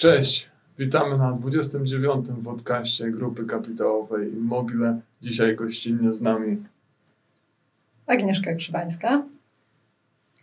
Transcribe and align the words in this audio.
Cześć, 0.00 0.48
witamy 0.78 1.18
na 1.18 1.32
29. 1.32 2.26
podcaście 2.44 3.10
Grupy 3.10 3.44
Kapitałowej 3.44 4.32
Immobile. 4.32 5.00
Dzisiaj 5.22 5.56
gościnnie 5.56 6.14
z 6.14 6.20
nami 6.20 6.56
Agnieszka 8.06 8.54
Krzywańska. 8.54 9.22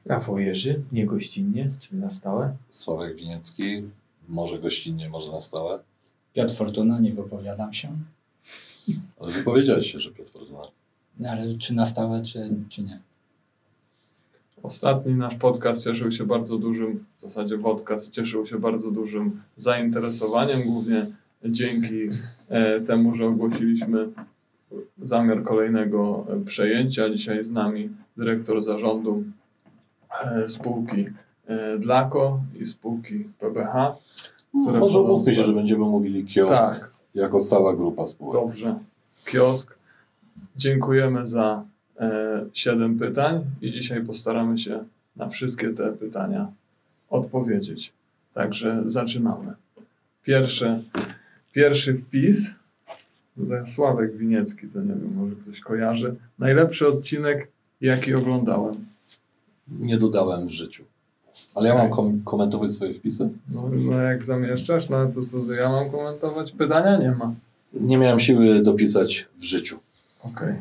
Rafał 0.05 0.39
Jerzy, 0.39 0.81
niegościnnie, 0.91 1.69
czyli 1.79 2.01
na 2.01 2.09
stałe. 2.09 2.55
Sławek 2.69 3.15
Winiecki, 3.15 3.83
może 4.27 4.59
gościnnie, 4.59 5.09
może 5.09 5.31
na 5.31 5.41
stałe. 5.41 5.79
Piotr 6.33 6.53
Fortuna, 6.55 6.99
nie 6.99 7.13
wypowiadam 7.13 7.73
się. 7.73 7.97
Ale 9.19 9.31
wypowiedziałeś 9.31 9.91
się, 9.91 9.99
że 9.99 10.11
Piotr 10.11 10.31
Fortuna. 10.31 10.61
No, 11.19 11.29
Ale 11.29 11.57
czy 11.57 11.73
na 11.73 11.85
stałe, 11.85 12.21
czy, 12.21 12.49
czy 12.69 12.83
nie? 12.83 12.99
Ostatni 14.63 15.15
nasz 15.15 15.35
podcast 15.35 15.83
cieszył 15.83 16.11
się 16.11 16.25
bardzo 16.25 16.57
dużym, 16.57 17.05
w 17.17 17.21
zasadzie 17.21 17.57
podcast 17.57 18.11
cieszył 18.11 18.45
się 18.45 18.59
bardzo 18.59 18.91
dużym 18.91 19.41
zainteresowaniem, 19.57 20.63
głównie 20.63 21.11
dzięki 21.45 22.09
e, 22.49 22.81
temu, 22.81 23.15
że 23.15 23.25
ogłosiliśmy 23.25 24.07
zamiar 25.01 25.43
kolejnego 25.43 26.25
e, 26.29 26.45
przejęcia. 26.45 27.09
Dzisiaj 27.09 27.45
z 27.45 27.51
nami 27.51 27.89
dyrektor 28.17 28.61
zarządu 28.61 29.23
e, 30.23 30.49
spółki 30.49 31.05
Dlako 31.79 32.39
i 32.59 32.65
spółki 32.65 33.23
PBH. 33.39 33.95
które 34.49 34.79
Może 34.79 34.79
wchodzą 34.79 35.07
mówmy 35.07 35.35
się, 35.35 35.43
że 35.43 35.53
będziemy 35.53 35.85
mówili 35.85 36.25
kiosk 36.25 36.53
Tak, 36.53 36.91
jako 37.15 37.39
cała 37.39 37.75
grupa 37.75 38.05
spółek. 38.05 38.33
Dobrze. 38.33 38.79
Kiosk. 39.25 39.77
Dziękujemy 40.57 41.27
za 41.27 41.63
e, 41.99 42.45
7 42.53 42.99
pytań 42.99 43.43
i 43.61 43.71
dzisiaj 43.71 44.03
postaramy 44.03 44.57
się 44.57 44.83
na 45.15 45.29
wszystkie 45.29 45.69
te 45.69 45.93
pytania 45.93 46.51
odpowiedzieć. 47.09 47.93
Także 48.33 48.83
zaczynamy. 48.85 49.53
Pierwsze, 50.23 50.81
pierwszy 51.53 51.93
wpis. 51.95 52.55
Sławek 53.65 54.17
Winiecki, 54.17 54.67
to 54.67 54.79
nie 54.81 54.87
wiem, 54.93 55.13
może 55.15 55.35
ktoś 55.35 55.59
kojarzy. 55.59 56.15
Najlepszy 56.39 56.87
odcinek, 56.87 57.47
jaki 57.81 58.13
oglądałem. 58.13 58.85
Nie 59.79 59.97
dodałem 59.97 60.47
w 60.47 60.51
życiu. 60.51 60.83
Ale 61.55 61.69
ja 61.69 61.75
mam 61.75 61.89
kom- 61.89 62.21
komentować 62.23 62.71
swoje 62.71 62.93
wpisy? 62.93 63.29
No, 63.53 63.69
no 63.75 64.01
jak 64.01 64.23
zamieszczasz, 64.23 64.89
no 64.89 65.07
to 65.07 65.21
co 65.21 65.53
ja 65.53 65.69
mam 65.71 65.91
komentować? 65.91 66.51
Pytania 66.51 66.97
nie 66.97 67.11
ma. 67.11 67.33
Nie 67.73 67.97
miałem 67.97 68.19
siły 68.19 68.61
dopisać 68.61 69.27
w 69.37 69.43
życiu. 69.43 69.79
Okej, 70.23 70.53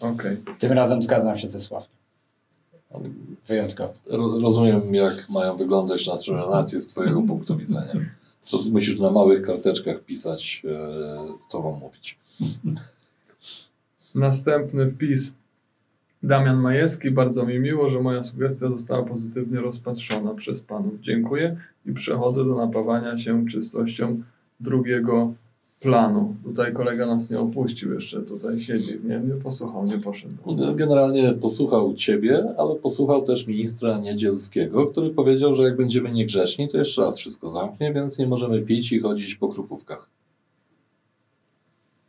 okej. 0.00 0.36
Tym 0.58 0.72
razem 0.72 1.02
zgadzam 1.02 1.36
się 1.36 1.48
ze 1.48 1.60
Sławkiem. 1.60 1.96
Wyjątkowo. 3.48 3.92
Ro- 4.06 4.40
rozumiem, 4.40 4.94
jak 4.94 5.28
mają 5.28 5.56
wyglądać 5.56 6.06
nasze 6.06 6.32
relacje 6.32 6.80
z 6.80 6.86
Twojego 6.86 7.22
punktu 7.22 7.56
widzenia. 7.56 7.92
To 8.50 8.58
musisz 8.72 8.98
na 9.00 9.10
małych 9.10 9.42
karteczkach 9.42 10.00
pisać, 10.00 10.62
e, 10.64 11.48
co 11.48 11.62
mam 11.62 11.80
mówić. 11.80 12.18
Następny 14.14 14.90
wpis. 14.90 15.32
Damian 16.22 16.56
Majewski, 16.60 17.10
bardzo 17.10 17.46
mi 17.46 17.58
miło, 17.58 17.88
że 17.88 18.00
moja 18.00 18.22
sugestia 18.22 18.68
została 18.68 19.02
pozytywnie 19.02 19.60
rozpatrzona 19.60 20.34
przez 20.34 20.60
panów. 20.60 21.00
Dziękuję 21.00 21.56
i 21.86 21.92
przechodzę 21.92 22.44
do 22.44 22.54
napawania 22.54 23.16
się 23.16 23.46
czystością 23.46 24.22
drugiego 24.60 25.34
planu. 25.80 26.36
Tutaj 26.44 26.72
kolega 26.72 27.06
nas 27.06 27.30
nie 27.30 27.40
opuścił 27.40 27.94
jeszcze, 27.94 28.22
tutaj 28.22 28.60
siedzi, 28.60 29.00
nie, 29.04 29.20
nie 29.20 29.34
posłuchał, 29.34 29.84
nie 29.84 29.98
poszedł. 29.98 30.34
Generalnie 30.74 31.32
posłuchał 31.32 31.94
Ciebie, 31.94 32.44
ale 32.58 32.74
posłuchał 32.74 33.22
też 33.22 33.46
ministra 33.46 33.98
Niedzielskiego, 33.98 34.86
który 34.86 35.10
powiedział, 35.10 35.54
że 35.54 35.62
jak 35.62 35.76
będziemy 35.76 36.12
niegrzeczni, 36.12 36.68
to 36.68 36.78
jeszcze 36.78 37.02
raz 37.02 37.18
wszystko 37.18 37.48
zamknie, 37.48 37.92
więc 37.92 38.18
nie 38.18 38.26
możemy 38.26 38.62
pić 38.62 38.92
i 38.92 39.00
chodzić 39.00 39.34
po 39.34 39.48
krupówkach. 39.48 40.08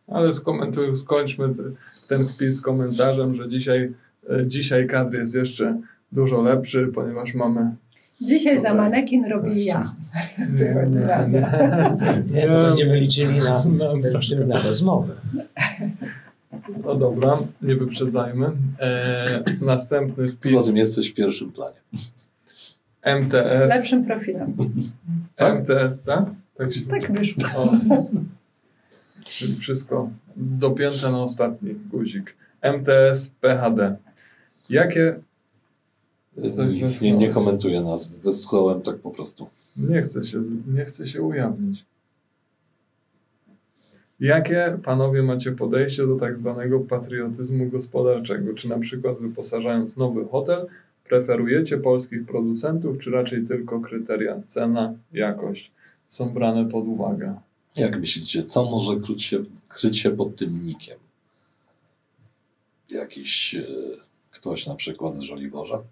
Ale 0.07 0.33
skomentuj, 0.33 0.95
skończmy 0.95 1.55
te, 1.55 1.63
ten 2.07 2.25
wpis 2.25 2.61
komentarzem, 2.61 3.35
że 3.35 3.49
dzisiaj, 3.49 3.93
e, 4.29 4.47
dzisiaj 4.47 4.87
kadr 4.87 5.17
jest 5.17 5.35
jeszcze 5.35 5.81
dużo 6.11 6.41
lepszy, 6.41 6.91
ponieważ 6.95 7.33
mamy 7.33 7.75
Dzisiaj 8.21 8.59
za 8.59 8.73
manekin 8.73 9.25
robię 9.25 9.63
ja. 9.63 9.93
Wychodzi 10.49 10.99
radio. 10.99 11.41
Nie, 12.33 12.47
no 12.47 12.57
będziemy 12.61 12.99
liczyli 12.99 13.39
na, 13.39 13.63
na 14.47 14.61
rozmowę. 14.61 15.15
No 16.83 16.95
dobra, 16.95 17.39
nie 17.61 17.75
wyprzedzajmy. 17.75 18.51
E, 18.79 19.43
następny 19.61 20.23
Poza 20.23 20.35
wpis 20.37 20.65
tym 20.65 20.77
jesteś 20.77 21.11
w 21.11 21.13
pierwszym 21.13 21.51
planie. 21.51 21.75
MTS. 23.21 23.69
Lepszym 23.75 24.05
profilem. 24.05 24.53
MTS, 25.39 26.01
tak? 26.01 26.25
Tak 26.57 26.73
się 26.73 26.81
Tak 26.81 27.11
wyszło. 27.11 27.43
o. 27.57 27.73
Czyli 29.25 29.55
wszystko 29.55 30.09
dopięte 30.35 31.11
na 31.11 31.23
ostatni 31.23 31.73
guzik. 31.73 32.35
MTS 32.61 33.29
PHD. 33.41 33.95
Jakie. 34.69 35.19
Coś 36.41 36.81
Nic 36.81 37.01
nie, 37.01 37.13
nie 37.13 37.29
komentuję 37.29 37.81
nazw. 37.81 38.11
Wysłałem 38.11 38.81
tak 38.81 38.97
po 38.97 39.11
prostu. 39.11 39.47
Nie 39.77 40.01
chcę 40.01 40.23
się, 40.23 40.39
nie 40.67 40.85
chcę 40.85 41.07
się 41.07 41.21
ujawnić. 41.21 41.85
Jakie 44.19 44.79
panowie 44.83 45.23
macie 45.23 45.51
podejście 45.51 46.07
do 46.07 46.15
tak 46.15 46.39
zwanego 46.39 46.79
patriotyzmu 46.79 47.69
gospodarczego? 47.69 48.53
Czy 48.53 48.69
na 48.69 48.79
przykład 48.79 49.17
wyposażając 49.19 49.97
nowy 49.97 50.25
hotel, 50.25 50.67
preferujecie 51.03 51.77
polskich 51.77 52.25
producentów, 52.25 52.97
czy 52.97 53.11
raczej 53.11 53.45
tylko 53.45 53.79
kryteria 53.79 54.41
cena, 54.47 54.93
jakość 55.13 55.71
są 56.07 56.33
brane 56.33 56.65
pod 56.65 56.87
uwagę? 56.87 57.35
Jak 57.77 57.99
myślicie, 57.99 58.43
co 58.43 58.65
może 58.65 58.95
kryć 58.99 59.23
się, 59.23 59.43
kryć 59.69 59.99
się 59.99 60.11
pod 60.11 60.35
tym 60.35 60.61
nikiem? 60.63 60.97
Jakiś 62.89 63.55
e, 63.55 63.65
ktoś 64.31 64.67
na 64.67 64.75
przykład 64.75 65.17
z 65.17 65.21
Żoliborza? 65.21 65.83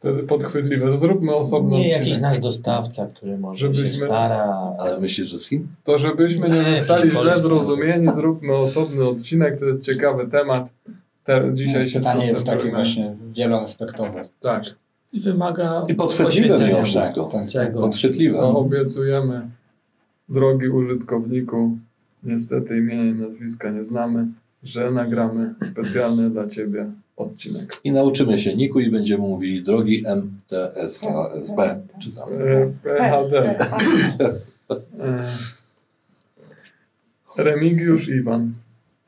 Wtedy 0.00 0.22
podchwytliwe. 0.22 0.96
Zróbmy 0.96 1.34
osobno 1.34 1.70
Nie 1.70 1.86
odcinek. 1.86 2.06
jakiś 2.06 2.20
nasz 2.20 2.38
dostawca, 2.38 3.06
który 3.06 3.38
może 3.38 3.58
Żebyśmy- 3.58 3.86
się 3.88 3.94
stara. 3.94 4.72
Ale 4.78 5.00
myślisz, 5.00 5.28
że 5.28 5.38
z 5.38 5.48
Chin? 5.48 5.66
To 5.84 5.98
żebyśmy 5.98 6.48
nie 6.48 6.62
zostali 6.62 7.10
źle 7.10 7.40
zrozumieni, 7.40 8.12
zróbmy 8.12 8.54
osobny 8.56 9.08
odcinek, 9.08 9.58
to 9.58 9.64
jest 9.64 9.82
ciekawy 9.82 10.26
temat. 10.28 10.68
Te, 11.24 11.50
dzisiaj 11.54 11.88
się 11.88 11.98
Pytanie 11.98 12.26
jest 12.26 12.46
takie 12.46 12.70
właśnie 12.70 13.16
wieloaspektowe. 13.32 14.28
Tak. 14.40 14.64
I 15.12 15.20
wymaga 15.20 15.84
I 15.88 15.94
podchwytliwe 15.94 16.66
mimo 16.66 16.82
wszystko. 16.82 17.24
Tak, 17.24 17.40
tak. 17.40 17.50
Czego? 17.50 17.80
Podchwytliwe. 17.80 18.38
To 18.38 18.58
obiecujemy, 18.58 19.48
drogi 20.28 20.68
użytkowniku, 20.68 21.76
niestety 22.22 22.78
imienia 22.78 23.04
i 23.04 23.14
nazwiska 23.14 23.70
nie 23.70 23.84
znamy, 23.84 24.26
że 24.62 24.90
nagramy 24.90 25.54
specjalny 25.64 26.30
dla 26.30 26.46
Ciebie 26.46 26.86
odcinek. 27.20 27.80
I 27.84 27.92
nauczymy 27.92 28.38
się 28.38 28.56
niku 28.56 28.80
i 28.80 28.90
będziemy 28.90 29.22
mówili 29.22 29.62
drogi 29.62 30.02
MTSHSB. 30.06 31.80
Czytam. 32.02 32.28
E, 32.32 32.72
PHD. 32.82 33.56
E, 35.00 35.22
Remigiusz 37.36 38.08
Iwan. 38.08 38.52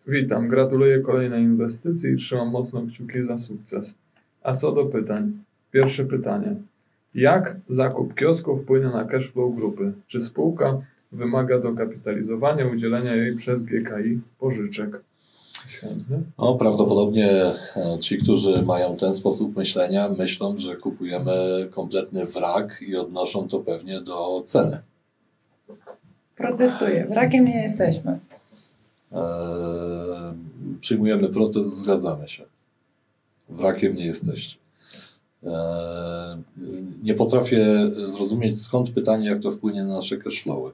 Witam, 0.06 0.48
gratuluję 0.48 1.00
kolejnej 1.00 1.42
inwestycji 1.42 2.10
i 2.10 2.16
trzymam 2.16 2.50
mocno 2.50 2.82
kciuki 2.86 3.22
za 3.22 3.38
sukces. 3.38 3.94
A 4.42 4.54
co 4.54 4.72
do 4.72 4.84
pytań? 4.84 5.32
Pierwsze 5.70 6.04
pytanie. 6.04 6.54
Jak 7.14 7.56
zakup 7.68 8.14
kiosku 8.14 8.56
wpłynie 8.56 8.86
na 8.86 9.04
cash 9.04 9.28
flow 9.28 9.56
grupy? 9.56 9.92
Czy 10.06 10.20
spółka 10.20 10.82
wymaga 11.12 11.58
dokapitalizowania 11.58 12.66
udzielenia 12.66 13.14
jej 13.14 13.36
przez 13.36 13.64
GKI 13.64 14.20
pożyczek? 14.38 15.00
Świetnie. 15.68 16.20
No, 16.38 16.54
prawdopodobnie 16.54 17.30
e, 17.76 17.98
ci, 18.00 18.18
którzy 18.18 18.62
mają 18.62 18.96
ten 18.96 19.14
sposób 19.14 19.56
myślenia, 19.56 20.08
myślą, 20.08 20.58
że 20.58 20.76
kupujemy 20.76 21.68
kompletny 21.70 22.26
wrak 22.26 22.82
i 22.88 22.96
odnoszą 22.96 23.48
to 23.48 23.60
pewnie 23.60 24.00
do 24.00 24.42
ceny. 24.46 24.78
Protestuję. 26.36 27.06
Wrakiem 27.10 27.44
nie 27.44 27.62
jesteśmy. 27.62 28.18
Eee, 29.12 29.20
przyjmujemy 30.80 31.28
protest, 31.28 31.76
zgadzamy 31.76 32.28
się. 32.28 32.44
Wrakiem 33.48 33.96
nie 33.96 34.06
jesteście. 34.06 34.56
Eee, 35.44 35.50
nie 37.02 37.14
potrafię 37.14 37.90
zrozumieć 38.06 38.62
skąd 38.62 38.90
pytanie, 38.90 39.26
jak 39.26 39.40
to 39.40 39.50
wpłynie 39.50 39.84
na 39.84 39.94
nasze 39.94 40.16
cashflowy. 40.16 40.70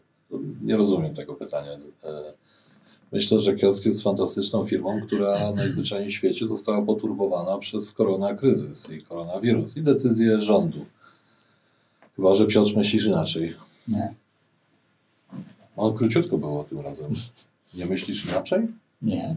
Nie 0.63 0.77
rozumiem 0.77 1.15
tego 1.15 1.35
pytania. 1.35 1.73
Eee, 1.73 1.81
myślę, 3.13 3.41
że 3.41 3.55
kiosk 3.55 3.85
jest 3.85 4.03
fantastyczną 4.03 4.67
firmą, 4.67 5.01
która 5.01 5.53
najzwyczajniej 5.53 6.11
w 6.11 6.15
świecie 6.15 6.47
została 6.47 6.83
poturbowana 6.83 7.59
przez 7.59 7.93
koronakryzys 7.93 8.91
i 8.91 9.03
koronawirus 9.03 9.77
i 9.77 9.83
decyzje 9.83 10.41
rządu. 10.41 10.85
Chyba, 12.17 12.35
że 12.35 12.47
Piotr 12.47 12.77
myślisz 12.77 13.05
inaczej. 13.05 13.55
Nie, 13.89 14.15
No, 15.77 15.93
króciutko 15.93 16.39
było 16.39 16.65
tym 16.65 16.81
razem. 16.81 17.15
Nie 17.75 17.87
myślisz 17.87 18.25
inaczej? 18.25 18.67
nie. 19.03 19.37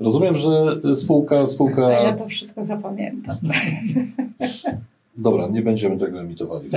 Rozumiem, 0.00 0.36
że 0.36 0.80
spółka, 0.96 1.38
A 1.40 1.46
spółka 1.46 1.90
ja 1.90 2.12
to 2.12 2.28
wszystko 2.28 2.64
zapamiętam. 2.64 3.36
Dobra, 5.18 5.46
nie 5.46 5.62
będziemy 5.62 5.96
tego 5.98 6.20
emitowali. 6.20 6.68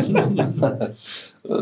E, 1.49 1.55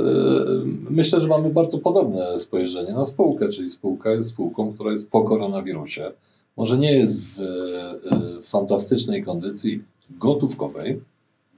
Myślę, 0.90 1.20
że 1.20 1.28
mamy 1.28 1.50
bardzo 1.50 1.78
podobne 1.78 2.40
spojrzenie 2.40 2.94
na 2.94 3.06
spółkę, 3.06 3.50
czyli 3.50 3.70
spółka 3.70 4.12
jest 4.12 4.30
spółką, 4.30 4.74
która 4.74 4.92
jest 4.92 5.12
po 5.12 5.22
koronawirusie. 5.24 6.12
Może 6.58 6.78
nie 6.78 6.94
jest 6.94 7.20
w 7.22 7.42
e, 7.42 8.42
fantastycznej 8.42 9.24
kondycji 9.24 9.84
gotówkowej, 10.10 11.02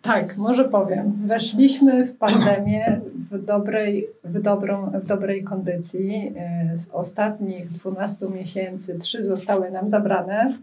Tak, 0.02 0.38
może 0.38 0.70
powiem. 0.70 1.14
Weszliśmy 1.26 2.06
w 2.06 2.18
pandemię 2.18 3.02
w 3.32 3.46
dobrej, 3.46 4.08
w 4.24 4.42
dobrą, 4.42 4.92
w 5.04 5.06
dobrej 5.06 5.44
kondycji. 5.44 6.34
Y, 6.74 6.78
Z 6.78 6.90
ostatnich 6.94 7.72
12 7.72 8.30
miesięcy 8.30 8.98
trzy 8.98 9.22
zostały 9.22 9.72
nam 9.72 9.88
zabrane. 9.88 10.58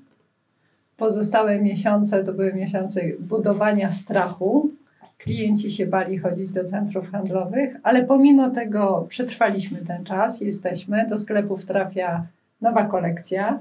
Pozostałe 0.99 1.61
miesiące 1.61 2.25
to 2.25 2.33
były 2.33 2.55
miesiące 2.55 3.01
budowania 3.21 3.91
strachu. 3.91 4.71
Klienci 5.19 5.71
się 5.71 5.87
bali 5.87 6.19
chodzić 6.19 6.49
do 6.49 6.65
centrów 6.65 7.11
handlowych, 7.11 7.77
ale 7.83 8.05
pomimo 8.05 8.51
tego 8.51 9.07
przetrwaliśmy 9.09 9.79
ten 9.79 10.05
czas, 10.05 10.41
jesteśmy. 10.41 11.07
Do 11.09 11.17
sklepów 11.17 11.65
trafia 11.65 12.27
nowa 12.61 12.85
kolekcja. 12.85 13.59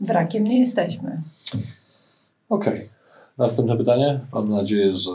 Wrakiem 0.00 0.44
nie 0.44 0.60
jesteśmy. 0.60 1.22
Okej. 2.48 2.88
Następne 3.38 3.76
pytanie. 3.76 4.20
Mam 4.32 4.48
nadzieję, 4.48 4.92
że 4.92 5.10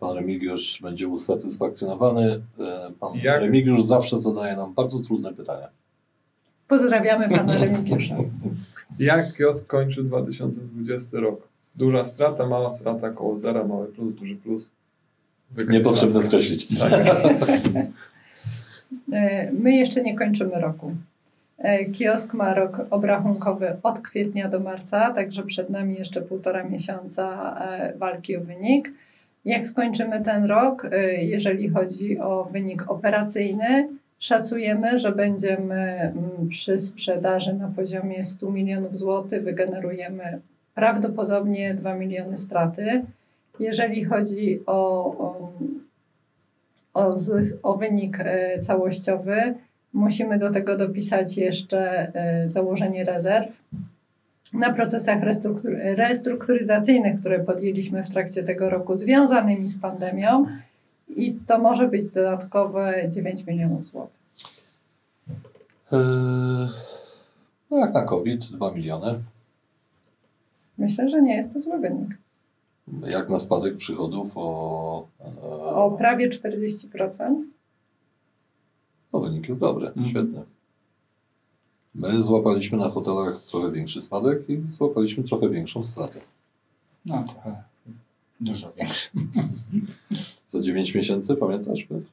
pan 0.00 0.16
Remigiusz 0.16 0.78
będzie 0.82 1.08
usatysfakcjonowany. 1.08 2.40
Pan 3.00 3.14
Jak- 3.22 3.40
Remigiusz 3.40 3.82
zawsze 3.82 4.20
zadaje 4.20 4.56
nam 4.56 4.74
bardzo 4.74 5.00
trudne 5.00 5.34
pytania. 5.34 5.68
Pozdrawiamy 6.68 7.28
pana 7.28 7.58
Remigiusza. 7.58 8.16
Jak 8.98 9.36
kiosk 9.36 9.66
kończy 9.66 10.04
2020 10.04 11.20
rok? 11.20 11.48
Duża 11.76 12.04
strata, 12.04 12.46
mała 12.46 12.70
strata, 12.70 13.10
koło 13.10 13.36
zera, 13.36 13.64
mały 13.64 13.86
plus, 13.86 14.14
duży 14.14 14.36
plus. 14.36 14.70
Niepotrzebne 15.68 16.22
skreślić. 16.22 16.78
Tak. 16.78 16.92
E, 19.12 19.52
My 19.52 19.72
jeszcze 19.72 20.02
nie 20.02 20.16
kończymy 20.16 20.60
roku. 20.60 20.92
E, 21.58 21.84
Kiosk 21.84 22.34
ma 22.34 22.54
rok 22.54 22.80
obrachunkowy 22.90 23.76
od 23.82 24.00
kwietnia 24.00 24.48
do 24.48 24.60
marca, 24.60 25.10
także 25.12 25.42
przed 25.42 25.70
nami 25.70 25.94
jeszcze 25.94 26.22
półtora 26.22 26.64
miesiąca 26.64 27.56
e, 27.60 27.98
walki 27.98 28.36
o 28.36 28.40
wynik. 28.40 28.92
Jak 29.44 29.66
skończymy 29.66 30.22
ten 30.22 30.44
rok, 30.44 30.90
jeżeli 31.18 31.68
chodzi 31.68 32.18
o 32.18 32.44
wynik 32.52 32.90
operacyjny, 32.90 33.88
szacujemy, 34.18 34.98
że 34.98 35.12
będziemy 35.12 35.74
mm, 35.74 36.48
przy 36.48 36.78
sprzedaży 36.78 37.54
na 37.54 37.68
poziomie 37.68 38.24
100 38.24 38.50
milionów 38.50 38.96
złotych, 38.96 39.44
wygenerujemy 39.44 40.40
prawdopodobnie 40.74 41.74
2 41.74 41.94
miliony 41.94 42.36
straty. 42.36 43.04
Jeżeli 43.60 44.04
chodzi 44.04 44.62
o, 44.66 45.04
o 45.18 45.52
o, 47.62 47.74
wynik 47.74 48.18
e, 48.20 48.58
całościowy. 48.58 49.54
Musimy 49.92 50.38
do 50.38 50.50
tego 50.50 50.76
dopisać 50.76 51.36
jeszcze 51.36 52.12
e, 52.14 52.48
założenie 52.48 53.04
rezerw. 53.04 53.62
Na 54.52 54.72
procesach 54.72 55.22
restruktur 55.22 55.72
restrukturyzacyjnych, 55.78 57.20
które 57.20 57.40
podjęliśmy 57.40 58.02
w 58.02 58.08
trakcie 58.08 58.42
tego 58.42 58.70
roku, 58.70 58.96
związanymi 58.96 59.68
z 59.68 59.78
pandemią, 59.78 60.46
i 61.16 61.34
to 61.46 61.58
może 61.58 61.88
być 61.88 62.08
dodatkowe 62.10 63.08
9 63.08 63.46
milionów 63.46 63.86
złotych. 63.86 64.20
Eee, 65.92 66.68
No 67.70 67.76
jak 67.78 67.94
na 67.94 68.02
COVID, 68.04 68.44
2 68.44 68.70
miliony. 68.72 69.22
Myślę, 70.78 71.08
że 71.08 71.22
nie 71.22 71.34
jest 71.34 71.52
to 71.52 71.58
zły 71.58 71.78
wynik. 71.78 72.18
Jak 73.06 73.28
na 73.28 73.38
spadek 73.38 73.76
przychodów 73.76 74.32
o. 74.34 75.06
e, 75.20 75.40
O 75.74 75.90
prawie 75.98 76.28
40%. 76.28 77.36
No, 79.12 79.20
wynik 79.20 79.48
jest 79.48 79.60
dobry, 79.60 79.86
Mhm. 79.86 80.08
świetny. 80.08 80.42
My 81.94 82.22
złapaliśmy 82.22 82.78
na 82.78 82.88
hotelach 82.90 83.42
trochę 83.44 83.72
większy 83.72 84.00
spadek 84.00 84.50
i 84.50 84.62
złapaliśmy 84.68 85.24
trochę 85.24 85.48
większą 85.48 85.84
stratę. 85.84 86.20
No 87.06 87.24
trochę 87.24 87.62
dużo 88.40 88.72
większy. 88.72 89.08
Za 90.48 90.60
9 90.60 90.94
miesięcy, 90.94 91.36
pamiętasz? 91.36 91.84
Piotr? 91.84 92.06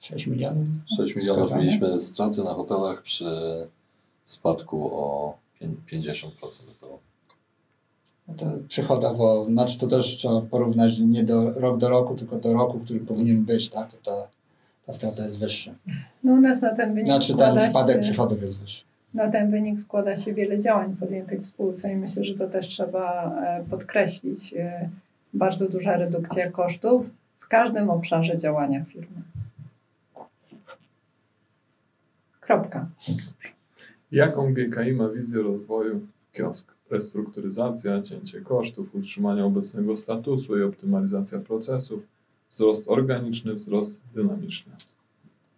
6 0.00 0.26
milionów. 0.26 0.66
6 0.96 1.16
milionów 1.16 1.52
mieliśmy 1.52 1.98
straty 1.98 2.44
na 2.44 2.54
hotelach 2.54 3.02
przy 3.02 3.24
spadku 4.24 4.90
o 4.92 5.36
pię- 5.60 5.74
50% 5.92 6.62
około. 6.78 6.98
No 8.28 8.34
to 8.34 8.46
przychodowo, 8.68 9.44
znaczy 9.44 9.78
to 9.78 9.86
też 9.86 10.16
trzeba 10.16 10.40
porównać 10.40 10.98
nie 10.98 11.24
do 11.24 11.50
rok 11.52 11.78
do 11.78 11.88
roku, 11.88 12.14
tylko 12.14 12.36
do 12.36 12.52
roku, 12.52 12.80
który 12.84 13.00
powinien 13.00 13.44
być, 13.44 13.68
tak? 13.68 13.90
To 13.90 13.96
ta, 14.04 14.28
ta 14.86 14.92
strata 14.92 15.24
jest 15.24 15.38
wyższa. 15.38 15.74
No 16.24 16.32
u 16.32 16.40
nas 16.40 16.62
na 16.62 16.74
ten 16.76 16.94
wynik 16.94 17.06
Znaczy 17.08 17.28
ten 17.28 17.36
składa 17.36 17.70
spadek 17.70 17.96
się... 17.96 18.02
przychodów 18.02 18.42
jest 18.42 18.58
wyższy. 18.58 18.84
Na 19.14 19.28
ten 19.30 19.50
wynik 19.50 19.80
składa 19.80 20.16
się 20.16 20.34
wiele 20.34 20.58
działań 20.58 20.96
podjętych 21.00 21.40
w 21.40 21.46
spółce 21.46 21.92
i 21.92 21.96
myślę, 21.96 22.24
że 22.24 22.34
to 22.34 22.48
też 22.48 22.66
trzeba 22.66 23.34
e, 23.44 23.64
podkreślić. 23.70 24.54
Bardzo 25.34 25.68
duża 25.68 25.96
redukcja 25.96 26.50
kosztów 26.50 27.10
w 27.38 27.48
każdym 27.48 27.90
obszarze 27.90 28.38
działania 28.38 28.84
firmy. 28.84 29.22
Kropka. 32.40 32.88
Jaką 34.12 34.54
GKI 34.54 34.92
ma 34.92 35.08
wizję 35.08 35.42
rozwoju 35.42 36.06
kiosk? 36.32 36.74
Restrukturyzacja, 36.90 38.02
cięcie 38.02 38.40
kosztów, 38.40 38.94
utrzymanie 38.94 39.44
obecnego 39.44 39.96
statusu 39.96 40.58
i 40.58 40.62
optymalizacja 40.62 41.38
procesów, 41.38 42.02
wzrost 42.50 42.88
organiczny, 42.88 43.54
wzrost 43.54 44.00
dynamiczny. 44.14 44.72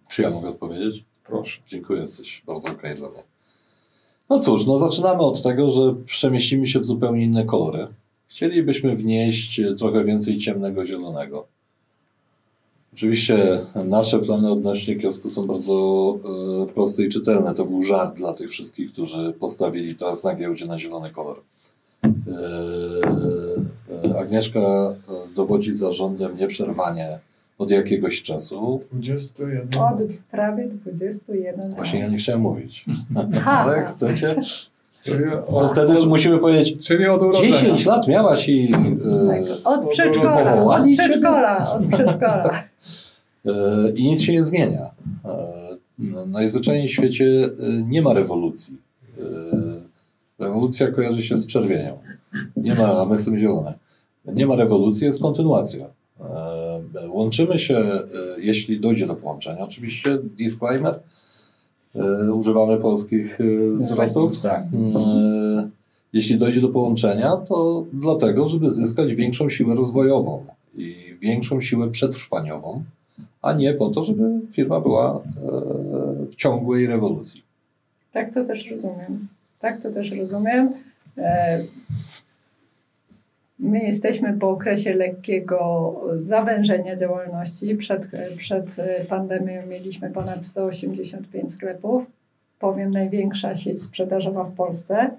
Czy 0.08 0.22
ja 0.22 0.30
mogę 0.30 0.48
odpowiedzieć? 0.48 1.04
Proszę. 1.24 1.60
Dziękuję, 1.66 2.00
jesteś 2.00 2.42
bardzo 2.46 2.70
okej 2.70 2.94
dla 2.94 3.10
mnie. 3.10 3.22
No 4.30 4.38
cóż, 4.38 4.66
no 4.66 4.78
zaczynamy 4.78 5.20
od 5.20 5.42
tego, 5.42 5.70
że 5.70 5.94
przemieścimy 6.04 6.66
się 6.66 6.80
w 6.80 6.84
zupełnie 6.84 7.24
inne 7.24 7.44
kolory. 7.44 7.88
Chcielibyśmy 8.36 8.96
wnieść 8.96 9.60
trochę 9.78 10.04
więcej 10.04 10.38
ciemnego 10.38 10.86
zielonego. 10.86 11.46
Oczywiście 12.94 13.58
nasze 13.84 14.18
plany 14.18 14.50
odnośnie 14.50 14.96
kiosku 14.96 15.28
są 15.28 15.46
bardzo 15.46 16.18
e, 16.62 16.66
proste 16.72 17.02
i 17.02 17.08
czytelne. 17.08 17.54
To 17.54 17.64
był 17.64 17.82
żart 17.82 18.16
dla 18.16 18.32
tych 18.32 18.50
wszystkich, 18.50 18.92
którzy 18.92 19.34
postawili 19.40 19.94
teraz 19.94 20.24
na 20.24 20.34
giełdzie 20.34 20.66
na 20.66 20.78
zielony 20.78 21.10
kolor. 21.10 21.42
E, 22.04 22.08
e, 24.04 24.18
Agnieszka 24.18 24.60
dowodzi 25.34 25.72
zarządem 25.72 26.36
nieprzerwanie 26.36 27.18
od 27.58 27.70
jakiegoś 27.70 28.22
czasu. 28.22 28.80
21. 28.92 29.82
Od 29.82 30.02
prawie 30.30 30.68
21 30.68 31.70
Właśnie 31.70 31.98
ja 31.98 32.04
lat. 32.04 32.12
nie 32.12 32.18
chciałem 32.18 32.40
mówić. 32.40 32.84
Ale 33.46 33.76
jak 33.76 33.90
chcecie, 33.90 34.36
Czyli 35.06 35.24
to 35.30 35.46
od, 35.46 35.72
wtedy 35.72 35.96
czy 36.00 36.06
musimy 36.06 36.38
powiedzieć 36.38 36.86
czyli 36.86 37.06
od 37.06 37.22
urodzenia. 37.22 37.52
10 37.52 37.86
lat 37.86 38.08
miałaś 38.08 38.48
i, 38.48 38.68
Tak, 39.28 39.40
e, 39.40 39.64
Od 39.64 39.88
przedszkola, 39.88 40.42
od 40.42 40.48
Powołali 40.48 40.92
przedszkola, 40.96 41.72
od 41.72 41.86
przedszkola. 41.86 42.62
e, 43.46 43.50
i 43.96 44.08
nic 44.08 44.22
się 44.22 44.32
nie 44.32 44.44
zmienia. 44.44 44.90
E, 45.24 45.56
no, 45.98 46.26
najzwyczajniej 46.26 46.88
w 46.88 46.92
świecie 46.92 47.48
nie 47.86 48.02
ma 48.02 48.12
rewolucji. 48.12 48.76
Rewolucja 50.38 50.90
kojarzy 50.92 51.22
się 51.22 51.36
z 51.36 51.46
czerwienią. 51.46 51.98
Nie 52.56 52.74
ma, 52.74 53.00
a 53.00 53.04
my 53.04 53.16
chcemy 53.16 53.38
zielone. 53.38 53.74
Nie 54.24 54.46
ma 54.46 54.56
rewolucji, 54.56 55.06
jest 55.06 55.22
kontynuacja. 55.22 55.86
Łączymy 57.08 57.58
się, 57.58 57.84
jeśli 58.38 58.80
dojdzie 58.80 59.06
do 59.06 59.14
połączenia. 59.14 59.64
Oczywiście 59.64 60.18
disclaimer. 60.22 61.00
E, 61.98 62.32
używamy 62.32 62.76
polskich 62.76 63.38
e, 63.40 63.78
zwrotów. 63.78 64.40
Tak. 64.40 64.62
E, 64.62 65.68
Jeśli 66.12 66.36
dojdzie 66.36 66.60
do 66.60 66.68
połączenia, 66.68 67.36
to 67.36 67.84
dlatego, 67.92 68.48
żeby 68.48 68.70
zyskać 68.70 69.14
większą 69.14 69.48
siłę 69.48 69.74
rozwojową 69.74 70.46
i 70.74 71.16
większą 71.20 71.60
siłę 71.60 71.90
przetrwaniową, 71.90 72.84
a 73.42 73.52
nie 73.52 73.74
po 73.74 73.88
to, 73.88 74.04
żeby 74.04 74.40
firma 74.52 74.80
była 74.80 75.20
w 76.30 76.34
ciągłej 76.34 76.86
rewolucji. 76.86 77.42
Tak 78.12 78.34
to 78.34 78.46
też 78.46 78.70
rozumiem. 78.70 79.28
Tak 79.60 79.82
to 79.82 79.90
też 79.90 80.10
rozumiem. 80.10 80.72
My 83.58 83.78
jesteśmy 83.78 84.38
po 84.38 84.50
okresie 84.50 84.94
lekkiego 84.94 86.00
zawężenia 86.14 86.96
działalności. 86.96 87.76
Przed, 87.76 88.08
przed 88.36 88.76
pandemią 89.08 89.66
mieliśmy 89.66 90.10
ponad 90.10 90.44
185 90.44 91.52
sklepów. 91.52 92.10
Powiem, 92.58 92.90
największa 92.90 93.54
sieć 93.54 93.82
sprzedażowa 93.82 94.44
w 94.44 94.52
Polsce, 94.52 95.10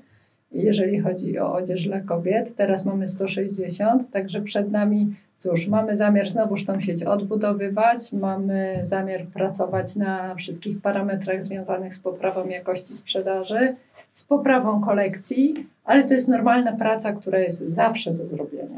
jeżeli 0.52 1.00
chodzi 1.00 1.40
o 1.40 1.54
odzież 1.54 1.84
dla 1.84 2.00
kobiet. 2.00 2.56
Teraz 2.56 2.86
mamy 2.86 3.08
160, 3.08 4.10
także 4.12 4.42
przed 4.42 4.72
nami, 4.72 5.16
cóż, 5.38 5.68
mamy 5.68 5.96
zamiar 5.96 6.30
znowuż 6.30 6.66
tą 6.66 6.80
sieć 6.80 7.04
odbudowywać, 7.04 8.12
mamy 8.12 8.80
zamiar 8.84 9.26
pracować 9.26 9.96
na 9.96 10.36
wszystkich 10.36 10.82
parametrach 10.82 11.42
związanych 11.42 11.94
z 11.94 12.00
poprawą 12.00 12.48
jakości 12.48 12.94
sprzedaży 12.94 13.76
z 14.18 14.24
poprawą 14.24 14.82
kolekcji, 14.82 15.68
ale 15.86 16.04
to 16.04 16.14
jest 16.14 16.28
normalna 16.28 16.72
praca, 16.72 17.14
która 17.14 17.40
jest 17.40 17.60
zawsze 17.60 18.14
do 18.14 18.26
zrobienia. 18.26 18.78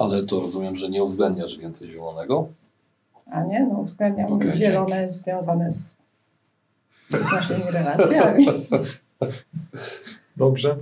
Ale 0.00 0.24
to 0.24 0.40
rozumiem, 0.40 0.76
że 0.76 0.88
nie 0.88 1.04
uwzględniasz 1.04 1.58
więcej 1.58 1.90
zielonego? 1.90 2.48
A 3.30 3.44
nie, 3.44 3.66
no 3.70 3.78
uwzględniam 3.78 4.32
Okej, 4.32 4.52
zielone 4.52 5.10
związane 5.10 5.70
z, 5.70 5.96
naszymi 7.32 7.62
relacjami. 7.72 8.46
Dobrze. 10.36 10.76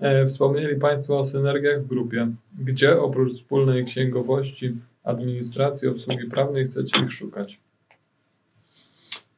E, 0.00 0.26
wspomnieli 0.26 0.76
Państwo 0.80 1.18
o 1.18 1.24
synergiach 1.24 1.82
w 1.82 1.86
grupie. 1.86 2.28
Gdzie 2.58 3.00
oprócz 3.00 3.32
wspólnej 3.32 3.84
księgowości, 3.84 4.76
administracji, 5.04 5.88
obsługi 5.88 6.26
prawnej 6.26 6.66
chcecie 6.66 7.04
ich 7.04 7.12
szukać? 7.12 7.60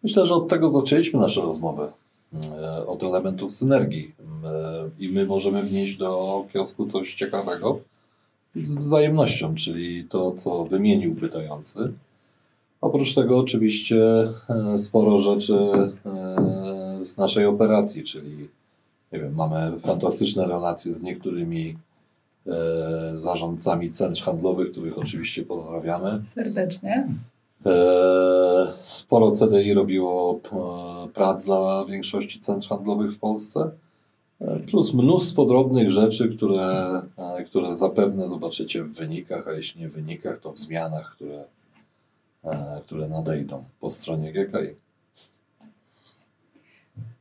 Myślę, 0.02 0.26
że 0.26 0.35
od 0.35 0.49
tego 0.49 0.68
zaczęliśmy 0.68 1.21
naszą 1.21 1.42
rozmowę. 1.42 1.92
E, 2.34 2.86
Od 2.86 3.02
elementów 3.02 3.52
synergii. 3.52 4.14
E, 4.44 4.90
I 4.98 5.08
my 5.08 5.26
możemy 5.26 5.62
wnieść 5.62 5.96
do 5.96 6.44
kiosku 6.52 6.86
coś 6.86 7.14
ciekawego 7.14 7.80
z 8.56 8.74
wzajemnością, 8.74 9.54
czyli 9.54 10.04
to, 10.04 10.32
co 10.32 10.64
wymienił 10.64 11.14
pytający. 11.14 11.92
Oprócz 12.80 13.14
tego, 13.14 13.38
oczywiście, 13.38 14.28
e, 14.48 14.78
sporo 14.78 15.18
rzeczy 15.18 15.58
z 17.00 17.16
naszej 17.16 17.46
operacji, 17.46 18.02
czyli 18.02 18.48
nie 19.12 19.20
wiem, 19.20 19.34
mamy 19.34 19.80
fantastyczne 19.80 20.46
relacje 20.46 20.92
z 20.92 21.02
niektórymi 21.02 21.78
zarządcami 23.14 23.90
centr 23.90 24.22
handlowych, 24.22 24.70
których 24.70 24.98
oczywiście 24.98 25.42
pozdrawiamy. 25.42 26.24
Serdecznie. 26.24 27.08
E, 27.66 28.73
Sporo 28.81 29.31
CDI 29.31 29.75
robiło 29.75 30.40
e, 30.52 31.09
prac 31.09 31.45
dla 31.45 31.85
większości 31.85 32.40
centr 32.40 32.69
handlowych 32.69 33.12
w 33.12 33.19
Polsce, 33.19 33.71
e, 34.40 34.59
plus 34.59 34.95
mnóstwo 34.95 35.45
drobnych 35.45 35.90
rzeczy, 35.90 36.28
które, 36.37 37.02
które 37.47 37.75
zapewne 37.75 38.28
zobaczycie 38.28 38.85
w 38.85 38.92
wynikach, 38.92 39.49
a 39.49 39.52
jeśli 39.52 39.81
nie 39.81 39.88
w 39.88 39.95
wynikach, 39.95 40.40
to 40.40 40.52
w 40.52 40.59
zmianach, 40.59 41.12
które, 41.16 41.45
które 42.85 43.09
nadejdą 43.09 43.64
po 43.81 43.90
stronie 43.90 44.33
GKI. 44.33 44.75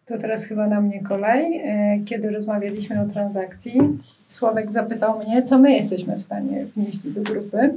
To 0.06 0.18
teraz 0.18 0.44
chyba 0.44 0.68
na 0.68 0.82
mnie 0.82 1.04
kolej. 1.04 1.62
Kiedy 2.06 2.32
rozmawialiśmy 2.32 3.02
o 3.02 3.08
transakcji, 3.08 3.82
Sławek 4.28 4.72
zapytał 4.72 5.20
mnie, 5.20 5.44
co 5.44 5.58
my 5.58 5.74
jesteśmy 5.74 6.16
w 6.16 6.22
stanie 6.22 6.66
wnieść 6.66 7.08
do 7.08 7.22
grupy. 7.22 7.74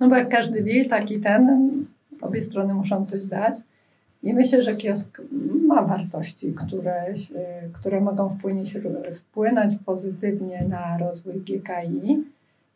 No 0.00 0.08
bo 0.08 0.16
jak 0.16 0.28
każdy 0.28 0.62
deal, 0.62 0.86
tak 0.86 1.10
i 1.10 1.20
ten, 1.20 1.70
obie 2.20 2.40
strony 2.40 2.74
muszą 2.74 3.04
coś 3.04 3.26
dać. 3.26 3.54
I 4.22 4.34
myślę, 4.34 4.62
że 4.62 4.76
kiosk 4.76 5.22
ma 5.66 5.82
wartości, 5.82 6.52
które, 6.52 7.14
które 7.72 8.00
mogą 8.00 8.28
wpłynąć, 8.28 8.76
wpłynąć 9.14 9.72
pozytywnie 9.86 10.64
na 10.68 10.98
rozwój 10.98 11.34
GKI. 11.40 12.24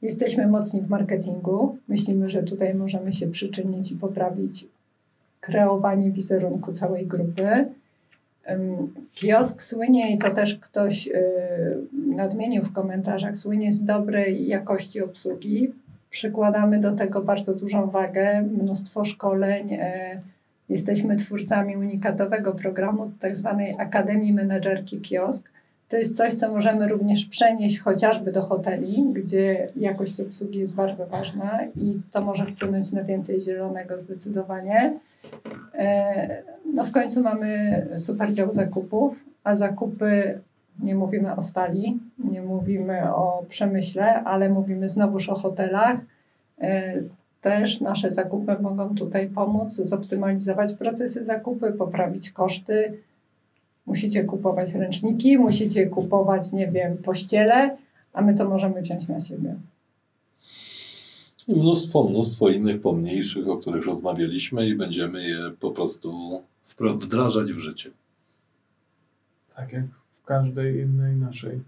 Jesteśmy 0.02 0.46
mocni 0.46 0.80
w 0.80 0.88
marketingu. 0.88 1.78
Myślimy, 1.88 2.30
że 2.30 2.42
tutaj 2.42 2.74
możemy 2.74 3.12
się 3.12 3.30
przyczynić 3.30 3.92
i 3.92 3.96
poprawić 3.96 4.66
kreowanie 5.40 6.10
wizerunku 6.10 6.72
całej 6.72 7.06
grupy. 7.06 7.68
Kiosk 9.14 9.62
słynie, 9.62 10.14
i 10.14 10.18
to 10.18 10.30
też 10.30 10.54
ktoś 10.54 11.08
y, 11.08 11.12
nadmienił 12.06 12.62
w 12.62 12.72
komentarzach, 12.72 13.36
słynie 13.36 13.72
z 13.72 13.84
dobrej 13.84 14.46
jakości 14.46 15.02
obsługi. 15.02 15.72
Przykładamy 16.10 16.78
do 16.78 16.92
tego 16.92 17.22
bardzo 17.22 17.54
dużą 17.54 17.90
wagę, 17.90 18.42
mnóstwo 18.42 19.04
szkoleń. 19.04 19.72
y, 19.74 19.78
Jesteśmy 20.68 21.16
twórcami 21.16 21.76
unikatowego 21.76 22.52
programu, 22.52 23.10
tak 23.18 23.36
zwanej 23.36 23.74
Akademii 23.78 24.32
Menedżerki 24.32 25.00
Kiosk. 25.00 25.50
To 25.88 25.96
jest 25.96 26.16
coś, 26.16 26.34
co 26.34 26.50
możemy 26.52 26.88
również 26.88 27.24
przenieść 27.24 27.78
chociażby 27.80 28.32
do 28.32 28.42
hoteli, 28.42 29.06
gdzie 29.12 29.68
jakość 29.76 30.20
obsługi 30.20 30.58
jest 30.58 30.74
bardzo 30.74 31.06
ważna 31.06 31.58
i 31.76 32.00
to 32.10 32.20
może 32.24 32.44
wpłynąć 32.46 32.92
na 32.92 33.02
więcej 33.02 33.40
zielonego 33.40 33.98
zdecydowanie. 33.98 34.98
E, 35.74 36.42
No 36.74 36.84
w 36.84 36.90
końcu 36.90 37.22
mamy 37.22 37.86
super 37.96 38.32
dział 38.32 38.52
zakupów, 38.52 39.24
a 39.44 39.54
zakupy 39.54 40.40
nie 40.78 40.94
mówimy 40.94 41.36
o 41.36 41.42
stali, 41.42 41.98
nie 42.18 42.42
mówimy 42.42 43.14
o 43.14 43.44
przemyśle, 43.48 44.24
ale 44.24 44.48
mówimy 44.48 44.88
znowuż 44.88 45.28
o 45.28 45.34
hotelach. 45.34 46.00
E, 46.60 47.02
Też 47.40 47.80
nasze 47.80 48.10
zakupy 48.10 48.56
mogą 48.60 48.94
tutaj 48.94 49.28
pomóc 49.28 49.72
zoptymalizować 49.72 50.72
procesy 50.72 51.22
zakupy, 51.22 51.72
poprawić 51.72 52.30
koszty. 52.30 52.98
Musicie 53.86 54.24
kupować 54.24 54.74
ręczniki, 54.74 55.38
musicie 55.38 55.86
kupować, 55.86 56.52
nie 56.52 56.68
wiem, 56.68 56.96
pościele, 56.96 57.76
a 58.12 58.22
my 58.22 58.34
to 58.34 58.48
możemy 58.48 58.82
wziąć 58.82 59.08
na 59.08 59.20
siebie. 59.20 59.56
I 61.48 61.52
mnóstwo, 61.52 62.04
mnóstwo 62.04 62.48
innych 62.48 62.80
pomniejszych, 62.80 63.48
o 63.48 63.56
których 63.56 63.86
rozmawialiśmy 63.86 64.68
i 64.68 64.74
będziemy 64.74 65.22
je 65.22 65.38
po 65.60 65.70
prostu 65.70 66.42
wdrażać 66.98 67.52
w 67.52 67.58
życie. 67.58 67.90
Tak 69.56 69.72
jak 69.72 69.97
każdej 70.28 70.80
innej 70.80 71.16
naszej 71.16 71.60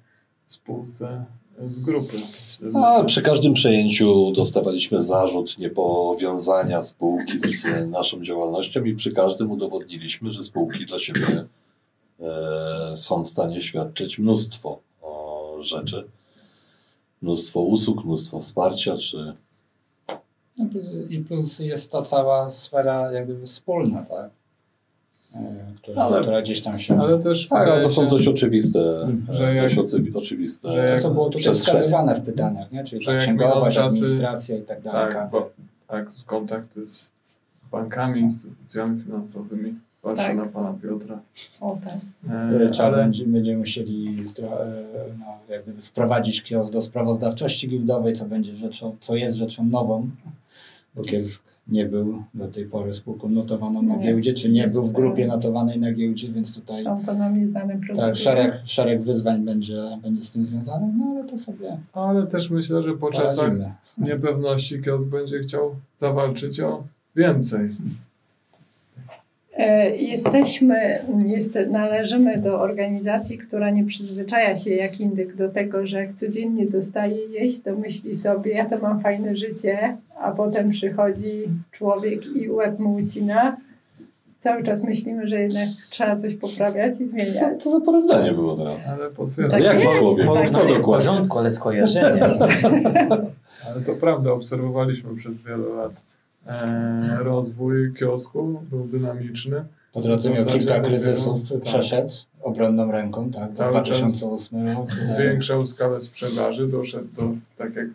spółce 0.47 1.25
z 1.61 1.81
grupy. 1.81 2.17
A 2.75 3.05
przy 3.05 3.23
każdym 3.23 3.55
przejęciu 3.55 4.33
dostawaliśmy 4.33 5.03
zarzut 5.03 5.59
niepowiązania 5.59 6.83
spółki 6.83 7.39
z 7.39 7.65
naszą 7.91 8.25
działalnością 8.25 8.85
i 8.85 8.95
przy 8.95 9.13
każdym 9.13 9.51
udowodniliśmy, 9.51 10.31
że 10.31 10.45
spółki 10.45 10.87
dla 10.87 10.99
siebie 10.99 11.45
e, 12.21 12.97
są 12.97 13.25
w 13.25 13.29
stanie 13.29 13.63
świadczyć 13.63 14.19
mnóstwo 14.19 14.79
o, 15.03 15.57
rzeczy. 15.61 16.05
Mnóstwo 17.23 17.61
usług, 17.61 18.05
mnóstwo 18.05 18.41
wsparcia, 18.41 18.97
czy 18.97 19.35
I 20.57 20.67
plus, 20.67 21.11
I 21.11 21.19
plus 21.19 21.59
jest 21.59 21.91
ta 21.91 22.03
cała 22.03 22.51
sfera 22.51 23.13
jak 23.13 23.25
gdyby 23.25 23.47
wspólna, 23.47 24.03
tak? 24.03 24.31
E, 25.35 25.71
Która, 25.83 26.03
Ale- 26.03 26.21
która 26.21 26.43
gdzieś 26.43 26.61
tam 26.63 26.79
się... 26.79 27.01
Ale 27.01 27.19
też 27.23 27.49
tak, 27.49 27.69
ale 27.69 27.83
to 27.83 27.91
są 27.91 28.09
dość 28.09 28.29
oczywiste, 28.29 28.81
Mhm. 29.03 29.27
Że 29.31 29.55
jak- 29.55 29.65
dość 29.65 29.77
oczywi- 29.95 30.17
oczywiste 30.19 30.69
że 30.73 30.77
to, 30.77 30.83
jak- 30.85 31.01
co 31.03 31.11
było 31.11 31.31
tutaj 31.31 31.55
wskazywane 31.55 32.15
w 32.15 32.21
pytaniach, 32.21 32.73
nie? 32.73 32.85
czyli 32.85 33.03
Że 33.05 33.07
ta 33.07 33.13
jak 33.15 33.23
księgowość, 33.23 33.77
administracja 33.79 34.57
i 34.57 34.63
tak 34.63 34.81
dalej. 34.83 35.15
tak, 35.15 35.31
bo, 35.31 35.51
tak, 35.89 36.07
kontakty 36.27 36.87
z 36.87 37.11
bankami, 37.73 38.21
instytucjami 38.21 39.01
finansowymi. 39.03 39.75
Patrzę 40.03 40.23
Tak. 40.25 40.37
na 40.37 40.45
pana 40.47 40.75
Piotra. 40.83 41.19
O 41.61 41.79
tak. 41.85 41.93
E, 42.31 42.67
E, 42.67 42.71
Trzeba 42.71 42.89
ale 42.89 42.97
będzie, 42.97 43.27
będziemy 43.27 43.59
musieli 43.59 44.25
e, 44.39 44.43
no, 45.19 45.25
jak 45.55 45.63
gdyby 45.63 45.83
wprowadzić 45.83 46.43
kiosk 46.43 46.73
do 46.73 46.83
sprawozdawczości 46.83 47.69
giełdowej, 47.69 48.13
co 48.13 48.25
będzie 48.25 48.57
rzeczą, 48.57 48.97
co 49.01 49.17
jest 49.17 49.37
rzeczą 49.37 49.65
nową, 49.65 50.11
bo 50.95 51.03
kiosk 51.03 51.45
nie 51.69 51.87
był 51.87 52.23
do 52.35 52.49
tej 52.49 52.67
pory 52.67 52.93
spółką 52.95 53.29
notowaną 53.29 53.83
na 53.83 53.97
Nie. 53.97 54.05
giełdzie, 54.05 54.33
czy 54.33 54.49
nie 54.49 54.65
był 54.69 54.85
w 54.87 54.93
grupie 54.93 55.27
notowanej 55.27 55.79
na 55.79 55.93
giełdzie, 55.93 56.29
więc 56.29 56.55
tutaj 56.55 56.83
Są 56.83 57.03
to 57.03 57.15
nami 57.15 57.47
znane 57.47 57.75
procedury. 57.79 58.07
tak, 58.13 58.17
szereg, 58.17 58.61
szereg 58.65 59.03
wyzwań 59.03 59.45
będzie, 59.45 59.83
będzie 60.03 60.23
z 60.23 60.31
tym 60.31 60.47
związanych, 60.47 60.95
no 60.99 61.05
ale 61.17 61.25
to 61.29 61.39
sobie 61.39 61.77
ale 61.93 62.27
też 62.27 62.51
myślę, 62.51 62.83
że 62.83 62.97
po 62.97 63.11
czasach 63.11 63.37
poradzimy. 63.47 63.75
niepewności 63.99 64.83
kiosk 64.83 65.07
będzie 65.07 65.39
chciał 65.39 65.75
zawalczyć 65.97 66.61
o 66.61 66.85
więcej. 67.17 67.71
E, 69.61 69.97
Jesteśmy, 69.97 71.05
jest, 71.27 71.59
należymy 71.71 72.39
do 72.39 72.61
organizacji, 72.61 73.39
która 73.39 73.71
nie 73.71 73.85
przyzwyczaja 73.85 74.57
się 74.57 74.71
jak 74.71 75.01
indyk 75.01 75.35
do 75.37 75.49
tego, 75.49 75.87
że 75.87 75.99
jak 75.99 76.13
codziennie 76.13 76.67
dostaje 76.67 77.17
jeść, 77.27 77.61
to 77.63 77.77
myśli 77.77 78.15
sobie, 78.15 78.53
ja 78.53 78.65
to 78.65 78.79
mam 78.79 79.01
fajne 79.01 79.37
życie, 79.37 79.97
a 80.21 80.31
potem 80.33 80.69
przychodzi 80.69 81.43
człowiek 81.71 82.27
i 82.37 82.51
łeb 82.51 82.79
mu 82.79 82.95
ucina. 82.95 83.57
Cały 84.39 84.63
czas 84.63 84.83
myślimy, 84.83 85.27
że 85.27 85.41
jednak 85.41 85.69
trzeba 85.91 86.17
coś 86.17 86.35
poprawiać 86.35 86.95
i 86.95 86.99
Co 86.99 87.07
zmieniać. 87.07 87.65
to 87.65 87.71
za 87.71 87.81
porównanie 87.81 88.33
było 88.33 88.57
teraz? 88.57 88.89
Ale 88.93 89.11
potwierdzam. 89.11 89.63
Tak 89.63 89.75
Jak 89.75 89.85
jest, 89.85 89.99
człowiek? 89.99 90.27
tak 90.27 90.35
Kto 90.35 90.43
jest. 90.43 90.53
w 90.53 90.77
dokładnie? 90.79 90.85
porządku, 90.85 91.39
ale 91.39 91.51
skojarzenie. 91.51 92.23
Ale 93.67 93.81
to 93.87 93.95
prawda, 93.95 94.33
obserwowaliśmy 94.33 95.17
przez 95.17 95.39
wiele 95.39 95.69
lat 95.69 95.93
e, 96.47 97.17
rozwój 97.23 97.95
kiosku, 97.95 98.63
był 98.71 98.85
dynamiczny. 98.85 99.65
Po 99.93 100.01
drodze 100.01 100.31
miał 100.31 100.45
kilka 100.47 100.81
kryzysów, 100.81 101.49
tak. 101.49 101.61
przeszedł 101.61 102.13
obronną 102.43 102.93
ręką, 102.93 103.31
tak, 103.31 103.53
Cały 103.53 103.71
2008 103.71 104.69
rok. 104.69 104.89
e, 105.03 105.07
Zwiększał 105.07 105.67
skalę 105.67 106.01
sprzedaży, 106.01 106.69
doszedł 106.69 107.09
do, 107.17 107.31
tak 107.59 107.75
jak 107.77 107.87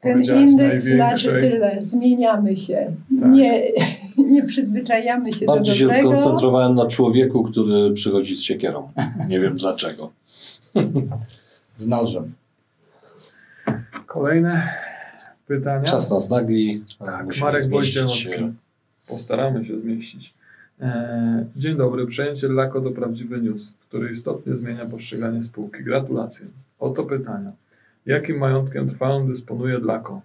Ten 0.00 0.22
indyk 0.22 0.80
znaczy 0.80 1.28
tyle, 1.40 1.78
zmieniamy 1.84 2.56
się, 2.56 2.92
Tak. 3.20 3.30
nie, 3.30 3.62
nie 4.32 4.44
przyzwyczajamy 4.44 5.32
się 5.32 5.46
Bardziej 5.46 5.74
do 5.74 5.78
się 5.78 5.86
dobrego. 5.86 6.16
skoncentrowałem 6.16 6.74
na 6.74 6.86
człowieku, 6.86 7.44
który 7.44 7.92
przychodzi 7.94 8.36
z 8.36 8.42
siekierą. 8.42 8.90
Nie 9.28 9.40
wiem 9.40 9.56
dlaczego. 9.56 10.12
z 11.76 11.86
nożem. 11.86 12.32
Kolejne 14.06 14.68
pytania. 15.46 15.84
Czas 15.84 16.10
nas 16.10 16.30
nagli. 16.30 16.82
Tak, 16.98 17.24
Musimy 17.26 17.44
Marek 17.44 17.68
Wojciechowski. 17.68 18.52
Postaramy 19.08 19.64
się 19.64 19.78
zmieścić. 19.78 20.34
E, 20.80 21.46
dzień 21.56 21.76
dobry. 21.76 22.06
Przejęcie 22.06 22.48
Lako 22.48 22.80
to 22.80 22.90
prawdziwy 22.90 23.40
news, 23.40 23.72
który 23.88 24.10
istotnie 24.10 24.54
zmienia 24.54 24.86
postrzeganie 24.86 25.42
spółki. 25.42 25.84
Gratulacje. 25.84 26.46
Oto 26.78 27.04
pytania. 27.04 27.52
Jakim 28.06 28.38
majątkiem 28.38 28.88
trwałym 28.88 29.28
dysponuje 29.28 29.78
Lako? 29.78 30.20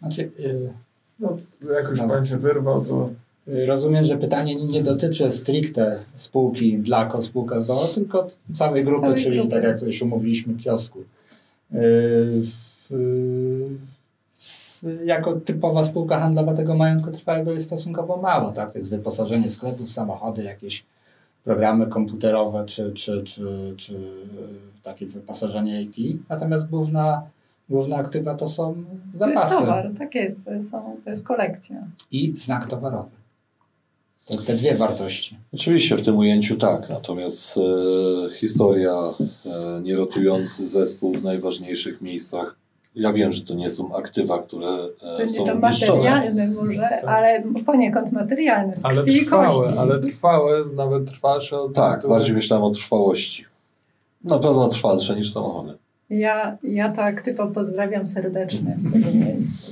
Znaczy, 0.00 0.22
y, 0.40 0.72
No, 1.20 1.38
jak 1.74 1.88
już 1.90 1.98
Dobra. 1.98 2.16
pan 2.16 2.26
się 2.26 2.38
wyrwał, 2.38 2.84
to 2.84 3.10
y, 3.48 3.66
rozumiem, 3.66 4.04
że 4.04 4.16
pytanie 4.16 4.66
nie 4.66 4.82
dotyczy 4.82 5.30
stricte 5.30 6.00
spółki 6.16 6.78
Dlako, 6.78 7.22
spółka 7.22 7.60
ZOO, 7.60 7.86
tylko 7.94 8.28
całej 8.54 8.84
grupy, 8.84 9.00
Całej 9.06 9.22
czyli 9.22 9.36
grupy. 9.36 9.50
tak 9.50 9.64
jak 9.64 9.82
już 9.82 10.02
umówiliśmy, 10.02 10.54
kiosku. 10.54 10.98
Y, 10.98 11.04
w, 11.72 12.50
w, 12.50 12.73
jako 15.04 15.34
typowa 15.34 15.84
spółka 15.84 16.18
handlowa 16.18 16.54
tego 16.54 16.74
majątku 16.74 17.10
trwałego 17.10 17.52
jest 17.52 17.66
stosunkowo 17.66 18.16
mało. 18.16 18.52
Tak? 18.52 18.72
To 18.72 18.78
jest 18.78 18.90
wyposażenie 18.90 19.50
sklepów, 19.50 19.90
samochody, 19.90 20.42
jakieś 20.42 20.84
programy 21.44 21.86
komputerowe 21.86 22.64
czy, 22.66 22.92
czy, 22.92 23.22
czy, 23.22 23.74
czy 23.76 24.00
takie 24.82 25.06
wyposażenie 25.06 25.82
IT. 25.82 25.96
Natomiast 26.28 26.68
główna, 26.68 27.22
główne 27.68 27.96
aktywa 27.96 28.34
to 28.34 28.48
są 28.48 28.74
To 29.18 29.28
jest 29.28 29.36
zapasy 29.36 29.54
towar, 29.54 29.90
tak 29.98 30.14
jest, 30.14 30.44
to 30.44 30.52
jest, 30.52 30.70
są, 30.70 30.96
to 31.04 31.10
jest 31.10 31.26
kolekcja. 31.26 31.84
i 32.10 32.32
znak 32.36 32.66
towarowy. 32.66 33.10
To 34.26 34.42
te 34.42 34.54
dwie 34.54 34.74
wartości. 34.74 35.36
Oczywiście 35.52 35.96
w 35.96 36.04
tym 36.04 36.16
ujęciu 36.16 36.56
tak, 36.56 36.90
natomiast 36.90 37.56
e, 37.56 37.60
historia, 38.40 38.92
e, 39.46 39.80
nierotujący 39.82 40.68
zespół 40.68 41.14
w 41.14 41.24
najważniejszych 41.24 42.00
miejscach. 42.00 42.56
Ja 42.94 43.12
wiem, 43.12 43.32
że 43.32 43.42
to 43.42 43.54
nie 43.54 43.70
są 43.70 43.94
aktywa, 43.96 44.42
które 44.42 44.68
e, 44.68 45.16
To 45.16 45.20
nie 45.20 45.28
są 45.28 45.40
niszczone. 45.40 45.60
materialne 45.60 46.48
może, 46.48 47.06
ale 47.08 47.42
poniekąd 47.66 48.12
materialne, 48.12 48.76
z 48.76 48.82
Tak. 48.82 48.92
ale 48.92 49.02
krwi 49.02 49.24
trwałe, 49.24 49.46
kości. 49.48 49.78
ale 49.78 50.00
trwałe, 50.00 50.64
nawet 50.76 51.04
trwalsze 51.10 51.56
od 51.58 51.74
Tak, 51.74 51.96
tytułu. 51.96 52.14
bardziej 52.14 52.34
myślałem 52.34 52.64
o 52.64 52.70
trwałości. 52.70 53.44
Na 54.24 54.38
pewno 54.38 54.68
trwalsze 54.68 55.16
niż 55.16 55.32
samochody. 55.32 55.74
Ja, 56.10 56.56
ja 56.62 56.88
to 56.92 57.02
aktywo 57.02 57.46
pozdrawiam 57.46 58.06
serdecznie 58.06 58.74
z 58.78 58.92
tego 58.92 59.06
miejsca. 59.24 59.66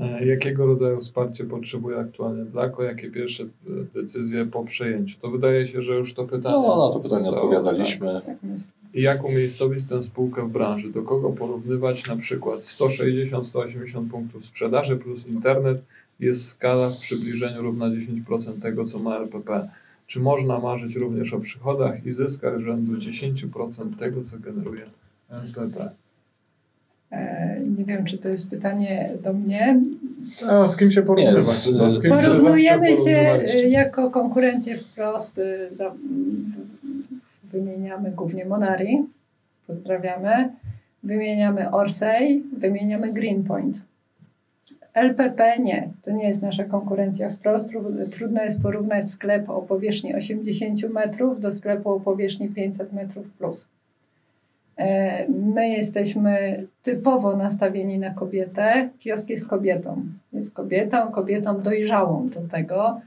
E, 0.00 0.26
Jakiego 0.26 0.66
rodzaju 0.66 1.00
wsparcie 1.00 1.44
potrzebuje 1.44 1.98
aktualnie 1.98 2.44
Dlako? 2.44 2.82
Jakie 2.82 3.10
pierwsze 3.10 3.42
e, 3.42 3.46
decyzje 3.94 4.46
po 4.46 4.64
przejęciu? 4.64 5.18
To 5.22 5.28
wydaje 5.28 5.66
się, 5.66 5.82
że 5.82 5.94
już 5.94 6.14
to 6.14 6.24
pytanie. 6.24 6.54
No, 6.54 6.86
na 6.88 6.94
to 6.94 7.00
pytanie 7.00 7.22
zostało, 7.22 7.42
odpowiadaliśmy. 7.44 8.20
Tak 8.26 8.36
myślę. 8.42 8.66
I 8.96 9.02
jak 9.02 9.24
umiejscowić 9.24 9.84
tę 9.84 10.02
spółkę 10.02 10.42
w 10.42 10.50
branży? 10.52 10.90
Do 10.92 11.02
kogo 11.02 11.30
porównywać 11.30 12.06
na 12.06 12.16
przykład 12.16 12.60
160-180 12.60 14.08
punktów 14.10 14.44
sprzedaży 14.44 14.96
plus 14.96 15.26
internet 15.26 15.78
jest 16.20 16.48
skala 16.48 16.90
w 16.90 16.98
przybliżeniu 16.98 17.62
równa 17.62 17.86
10% 17.86 18.60
tego, 18.62 18.84
co 18.84 18.98
ma 18.98 19.16
LPP. 19.18 19.68
Czy 20.06 20.20
można 20.20 20.58
marzyć 20.58 20.96
również 20.96 21.32
o 21.32 21.40
przychodach 21.40 22.06
i 22.06 22.12
zyskach 22.12 22.60
rzędu 22.60 22.92
10% 22.96 23.96
tego, 23.98 24.22
co 24.22 24.38
generuje 24.38 24.82
LPP? 25.30 25.90
E, 27.10 27.60
Nie 27.78 27.84
wiem, 27.84 28.04
czy 28.04 28.18
to 28.18 28.28
jest 28.28 28.50
pytanie 28.50 29.12
do 29.24 29.32
mnie. 29.32 29.80
A 30.48 30.68
z 30.68 30.76
kim 30.76 30.90
się 30.90 31.02
porównywać? 31.02 31.44
Z- 31.44 31.72
No, 31.78 31.90
z 31.90 32.00
kim 32.02 32.10
się 32.10 32.16
Porównujemy 32.16 32.96
się 32.96 33.10
e, 33.10 33.68
jako 33.68 34.10
konkurencję 34.10 34.78
wprost. 34.78 35.38
e, 35.38 35.74
Za, 35.74 35.94
wymieniamy 37.60 38.10
głównie 38.10 38.44
Monari, 38.44 39.04
pozdrawiamy. 39.66 40.52
Wymieniamy 41.02 41.70
Orsay, 41.70 42.42
wymieniamy 42.58 43.12
Greenpoint. 43.12 43.84
LPP 44.94 45.58
nie, 45.58 45.88
to 46.02 46.10
nie 46.12 46.26
jest 46.28 46.42
nasza 46.42 46.64
konkurencja 46.64 47.30
wprost. 47.30 47.72
Trud- 47.72 48.08
Trudno 48.10 48.42
jest 48.42 48.62
porównać 48.62 49.10
sklep 49.10 49.50
o 49.50 49.62
powierzchni 49.62 50.14
80 50.14 50.82
metrów 50.92 51.40
do 51.40 51.52
sklepu 51.52 51.90
o 51.90 52.00
powierzchni 52.00 52.48
500 52.48 52.92
metrów 52.92 53.30
plus. 53.30 53.68
E, 54.78 55.28
My 55.28 55.68
jesteśmy 55.68 56.64
typowo 56.82 57.36
nastawieni 57.36 57.98
na 57.98 58.10
kobietę. 58.10 58.88
Kiosk 58.98 59.28
jest 59.28 59.46
kobietą. 59.46 60.02
Jest 60.32 60.54
kobietą, 60.54 61.10
kobietą 61.10 61.60
dojrzałą 61.62 62.26
do 62.26 62.40
tego. 62.40 63.00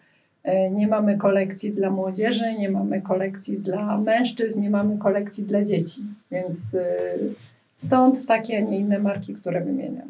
E, 0.49 0.71
Nie 0.71 0.88
mamy 0.88 1.17
kolekcji 1.17 1.71
dla 1.71 1.89
młodzieży, 1.89 2.53
nie 2.59 2.69
mamy 2.71 3.01
kolekcji 3.01 3.57
dla 3.57 3.97
mężczyzn, 3.97 4.62
nie 4.62 4.69
mamy 4.69 4.97
kolekcji 4.97 5.43
dla 5.43 5.63
dzieci. 5.63 6.01
Więc 6.31 6.73
y, 6.73 6.79
stąd 7.75 8.25
takie, 8.25 8.57
a 8.57 8.62
nie 8.62 8.79
inne 8.79 8.99
marki, 8.99 9.35
które 9.35 9.62
wymieniam. 9.62 10.07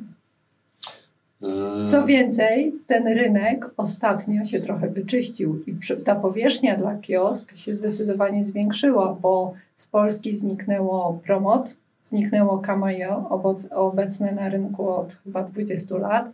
E, 1.44 1.86
Co 1.88 2.06
więcej, 2.06 2.74
ten 2.88 3.08
rynek 3.08 3.70
ostatnio 3.78 4.44
się 4.44 4.60
trochę 4.60 4.90
wyczyścił 4.90 5.64
i 5.68 5.76
ta 6.06 6.16
powierzchnia 6.16 6.76
dla 6.76 6.98
kiosk 6.98 7.56
się 7.56 7.74
zdecydowanie 7.74 8.44
zwiększyła, 8.44 9.18
bo 9.22 9.54
z 9.76 9.88
Polski 9.88 10.36
zniknęło 10.36 11.20
Promot, 11.26 11.76
zniknęło 12.02 12.58
Kamajo, 12.60 13.30
obecne 13.72 14.32
na 14.32 14.50
rynku 14.50 14.90
od 14.90 15.14
chyba 15.14 15.44
20 15.44 15.98
lat. 15.98 16.30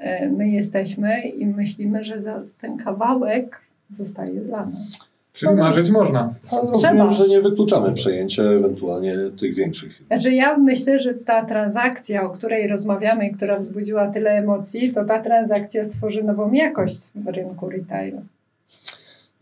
E, 0.00 0.28
My 0.28 0.48
jesteśmy 0.48 1.20
i 1.20 1.46
myślimy, 1.46 2.04
że 2.04 2.20
za 2.20 2.42
ten 2.60 2.76
kawałek 2.76 3.60
zostaje 3.90 4.40
dla 4.40 4.66
nas. 4.66 5.10
Czyli 5.32 5.54
marzyć 5.54 5.90
można. 5.90 6.34
Ale 6.50 6.60
Trzeba. 6.60 6.72
rozumiem, 6.72 7.12
że 7.12 7.28
nie 7.28 7.40
wykluczamy 7.40 7.92
przejęcia 7.92 8.42
ewentualnie 8.42 9.16
tych 9.40 9.54
większych 9.54 9.92
firm. 9.92 10.06
Znaczy 10.06 10.32
ja 10.32 10.58
myślę, 10.58 10.98
że 10.98 11.14
ta 11.14 11.44
transakcja, 11.44 12.22
o 12.22 12.30
której 12.30 12.68
rozmawiamy 12.68 13.28
i 13.28 13.30
która 13.32 13.58
wzbudziła 13.58 14.08
tyle 14.08 14.30
emocji, 14.30 14.92
to 14.92 15.04
ta 15.04 15.18
transakcja 15.18 15.84
stworzy 15.84 16.22
nową 16.24 16.52
jakość 16.52 16.96
w 17.14 17.26
rynku 17.28 17.70
retail. 17.70 18.12
Też 18.14 18.22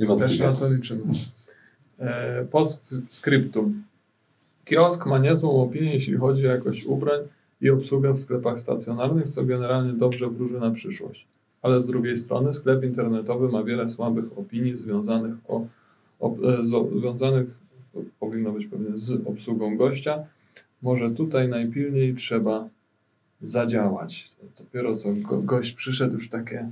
Niewątpliwie. 0.01 0.47
na 0.47 0.53
to 0.53 0.68
liczymy. 0.73 1.03
E, 2.01 2.44
Postscriptum. 2.51 3.85
Kiosk 4.64 5.07
ma 5.07 5.18
niezłą 5.18 5.62
opinię, 5.62 5.94
jeśli 5.94 6.16
chodzi 6.16 6.47
o 6.49 6.51
jakość 6.51 6.85
ubrań 6.85 7.21
i 7.61 7.71
obsługę 7.71 8.12
w 8.12 8.18
sklepach 8.18 8.61
stacjonarnych, 8.61 9.29
co 9.29 9.44
generalnie 9.44 9.92
dobrze 9.92 10.29
wróży 10.29 10.61
na 10.61 10.71
przyszłość. 10.71 11.27
Ale 11.62 11.81
z 11.81 11.87
drugiej 11.87 12.16
strony 12.16 12.53
sklep 12.53 12.85
internetowy 12.85 13.49
ma 13.49 13.64
wiele 13.64 13.88
słabych 13.88 14.38
opinii 14.38 14.77
związanych, 14.77 15.35
o, 15.49 15.66
o, 16.21 16.37
e, 16.37 16.62
z, 16.62 16.99
związanych 16.99 17.59
powinno 18.21 18.53
być 18.53 18.66
pewnie 18.66 18.97
z 18.97 19.27
obsługą 19.27 19.77
gościa. 19.77 20.25
Może 20.83 21.11
tutaj 21.11 21.49
najpilniej 21.49 22.14
trzeba 22.14 22.68
zadziałać. 23.42 24.29
Dopiero 24.59 24.97
co 24.97 25.12
go, 25.12 25.42
gość 25.42 25.73
przyszedł 25.73 26.14
już 26.14 26.29
takie 26.29 26.68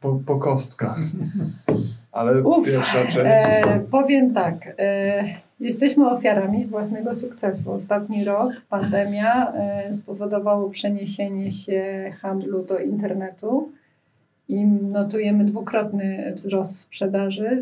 po, 0.00 0.20
po 0.26 0.38
kostkach. 0.38 0.98
Ale 2.12 2.42
Uf, 2.42 2.66
pierwsza 2.66 3.04
część. 3.04 3.16
E, 3.16 3.86
powiem 3.90 4.30
tak. 4.30 4.74
E, 4.78 5.24
jesteśmy 5.64 6.10
ofiarami 6.10 6.66
własnego 6.66 7.14
sukcesu. 7.14 7.72
Ostatni 7.72 8.24
rok, 8.24 8.52
pandemia, 8.68 9.52
e, 9.52 9.92
spowodowało 9.92 10.70
przeniesienie 10.70 11.50
się 11.50 12.12
handlu 12.20 12.64
do 12.64 12.78
internetu 12.78 13.68
i 14.48 14.64
notujemy 14.66 15.44
dwukrotny 15.44 16.32
wzrost 16.34 16.78
sprzedaży 16.78 17.58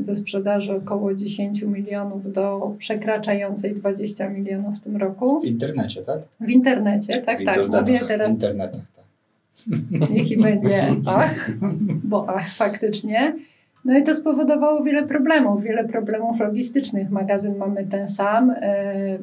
ze 0.00 0.14
sprzedaży 0.14 0.72
około 0.76 1.14
10 1.14 1.62
milionów 1.62 2.32
do 2.32 2.74
przekraczającej 2.78 3.74
20 3.74 4.28
milionów 4.28 4.76
w 4.76 4.80
tym 4.80 4.96
roku. 4.96 5.40
W 5.40 5.44
internecie, 5.44 6.02
tak? 6.02 6.18
W 6.40 6.50
internecie, 6.50 7.22
tak, 7.22 7.40
W 7.40 7.44
tak. 7.44 7.58
Mówię 7.80 8.00
W 8.04 8.06
teraz 8.08 8.34
internetach, 8.34 8.82
tak. 8.96 9.04
niech 10.10 10.30
i 10.30 10.36
będzie 10.36 10.82
ach, 11.06 11.50
bo 12.04 12.26
ach, 12.28 12.54
faktycznie. 12.54 13.34
No 13.84 13.98
i 13.98 14.02
to 14.02 14.14
spowodowało 14.14 14.82
wiele 14.82 15.06
problemów, 15.06 15.62
wiele 15.62 15.84
problemów 15.84 16.40
logistycznych. 16.40 17.10
Magazyn 17.10 17.56
mamy 17.56 17.86
ten 17.86 18.06
sam 18.06 18.50
e, 18.50 19.18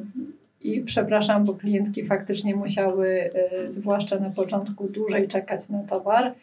i 0.60 0.80
przepraszam, 0.80 1.44
bo 1.44 1.54
klientki 1.54 2.04
faktycznie 2.04 2.56
musiały, 2.56 3.08
e, 3.08 3.70
zwłaszcza 3.70 4.18
na 4.18 4.30
początku, 4.30 4.88
dłużej 4.88 5.28
czekać 5.28 5.68
na 5.68 5.82
towar. 5.82 6.34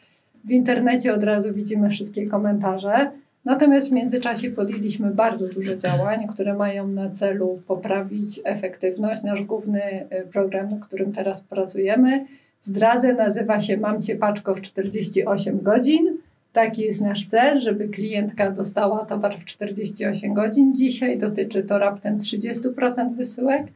W 0.46 0.52
internecie 0.52 1.14
od 1.14 1.24
razu 1.24 1.54
widzimy 1.54 1.90
wszystkie 1.90 2.28
komentarze. 2.28 3.12
Natomiast 3.46 3.90
w 3.90 3.92
międzyczasie 3.92 4.52
podjęliśmy 4.52 5.12
bardzo 5.12 5.48
dużo 5.48 5.76
działań, 5.86 6.28
które 6.28 6.54
mają 6.54 6.88
na 6.88 7.10
celu 7.10 7.62
poprawić 7.68 8.40
efektywność. 8.44 9.24
Nasz 9.24 9.42
główny 9.42 9.82
e, 9.82 10.24
program, 10.24 10.70
nad 10.70 10.86
którym 10.86 11.12
teraz 11.12 11.42
pracujemy, 11.42 12.26
Zdradzę, 12.62 13.14
nazywa 13.14 13.60
się 13.60 13.78
Mam 13.78 14.02
Cię 14.02 14.16
Paczko 14.16 14.54
w 14.56 14.62
48 14.62 15.62
godzin. 15.62 16.17
Taki 16.58 16.82
jest 16.82 17.02
nasz 17.02 17.26
cel, 17.26 17.60
żeby 17.60 17.88
klientka 17.88 18.52
dostała 18.52 19.06
towar 19.06 19.40
w 19.40 19.46
48 19.46 20.34
godzin. 20.34 20.74
Dzisiaj 20.76 21.18
dotyczy 21.18 21.64
to 21.64 21.80
raptem 21.80 22.18
30% 22.18 23.16
wysyłek. 23.18 23.68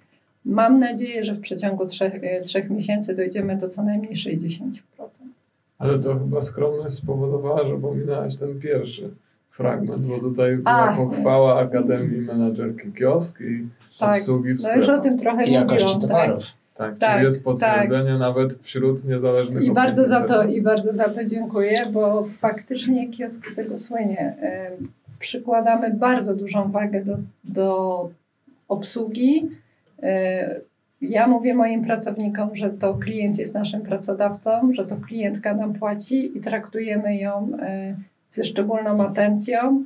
Mam 0.46 0.80
nadzieję, 0.80 1.24
że 1.24 1.34
w 1.34 1.40
przeciągu 1.40 1.86
3, 1.86 2.12
3 2.42 2.68
miesięcy 2.70 3.16
dojdziemy 3.16 3.58
do 3.58 3.70
co 3.70 3.84
najmniej 3.84 4.14
60%. 4.14 4.72
Ale 5.78 6.00
to 6.00 6.20
chyba 6.20 6.42
skromność 6.42 6.96
spowodowała, 6.96 7.68
że 7.68 7.78
pominęłaś 7.78 8.36
ten 8.36 8.60
pierwszy 8.60 9.10
fragment, 9.50 10.06
bo 10.06 10.20
tutaj 10.20 10.58
była 10.58 10.90
A. 10.90 10.98
pochwała 10.98 11.60
Akademii 11.60 12.22
Menadżerki 12.22 12.92
Kiosk 12.92 13.42
i 13.42 13.68
Tak, 14.00 14.18
obsługi 14.18 14.54
w 14.54 14.64
No 14.64 14.76
już 14.76 14.90
o 14.90 15.00
tym 15.00 15.18
trochę 15.18 15.46
I 15.46 15.52
jakości 15.52 15.86
mówiłam. 15.86 16.02
Tak? 16.02 16.10
towarów. 16.10 16.61
Tak, 16.82 16.98
Tak, 16.98 17.14
czyli 17.14 17.26
jest 17.26 17.44
potwierdzenie 17.44 18.18
nawet 18.18 18.54
wśród 18.62 19.06
niezależnych 19.06 19.64
I 19.64 19.72
bardzo 19.72 20.06
za 20.06 20.22
to. 20.22 20.44
I 20.44 20.62
bardzo 20.62 20.94
za 20.94 21.10
to 21.10 21.26
dziękuję, 21.26 21.86
bo 21.92 22.24
faktycznie 22.24 23.10
kiosk 23.10 23.46
z 23.46 23.56
tego 23.56 23.78
słynie. 23.78 24.36
Ym, 24.80 24.92
Przykładamy 25.20 25.94
bardzo 25.94 26.36
dużą 26.36 26.72
wagę 26.72 27.04
do, 27.04 27.18
do 27.44 28.10
obsługi. 28.68 29.50
Yy, 30.02 30.10
Ja 31.02 31.28
mówię 31.28 31.54
moim 31.56 31.86
pracownikom, 31.86 32.56
że 32.56 32.70
to 32.70 32.94
klient 32.94 33.38
jest 33.38 33.54
naszym 33.54 33.82
pracodawcą, 33.82 34.74
że 34.74 34.86
to 34.86 34.96
klientka 34.98 35.54
nam 35.56 35.74
płaci 35.74 36.38
i 36.38 36.40
traktujemy 36.40 37.18
ją 37.18 37.48
yy, 37.52 37.96
ze 38.30 38.44
szczególną 38.44 39.04
atencją. 39.08 39.84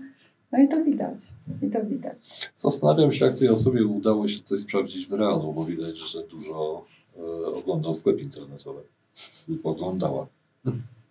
No 0.58 0.64
i 0.64 0.68
to 0.68 0.84
widać. 0.84 1.18
I 1.62 1.70
to 1.70 1.86
widać. 1.86 2.50
Zastanawiam 2.58 3.12
się, 3.12 3.26
jak 3.26 3.38
tej 3.38 3.50
osobie 3.50 3.86
udało 3.86 4.28
się 4.28 4.40
coś 4.44 4.60
sprawdzić 4.60 5.08
w 5.08 5.14
realu, 5.14 5.54
bo 5.54 5.66
widać, 5.66 5.98
że 5.98 6.24
dużo 6.24 6.86
e, 7.18 7.46
oglądał 7.46 7.94
sklep 7.94 8.22
internetowy. 8.22 8.82
Lub 9.48 9.66
oglądała. 9.66 10.28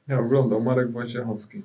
Ja 0.08 0.20
oglądał 0.20 0.60
Marek 0.60 0.90
Wojciechowski. 0.92 1.62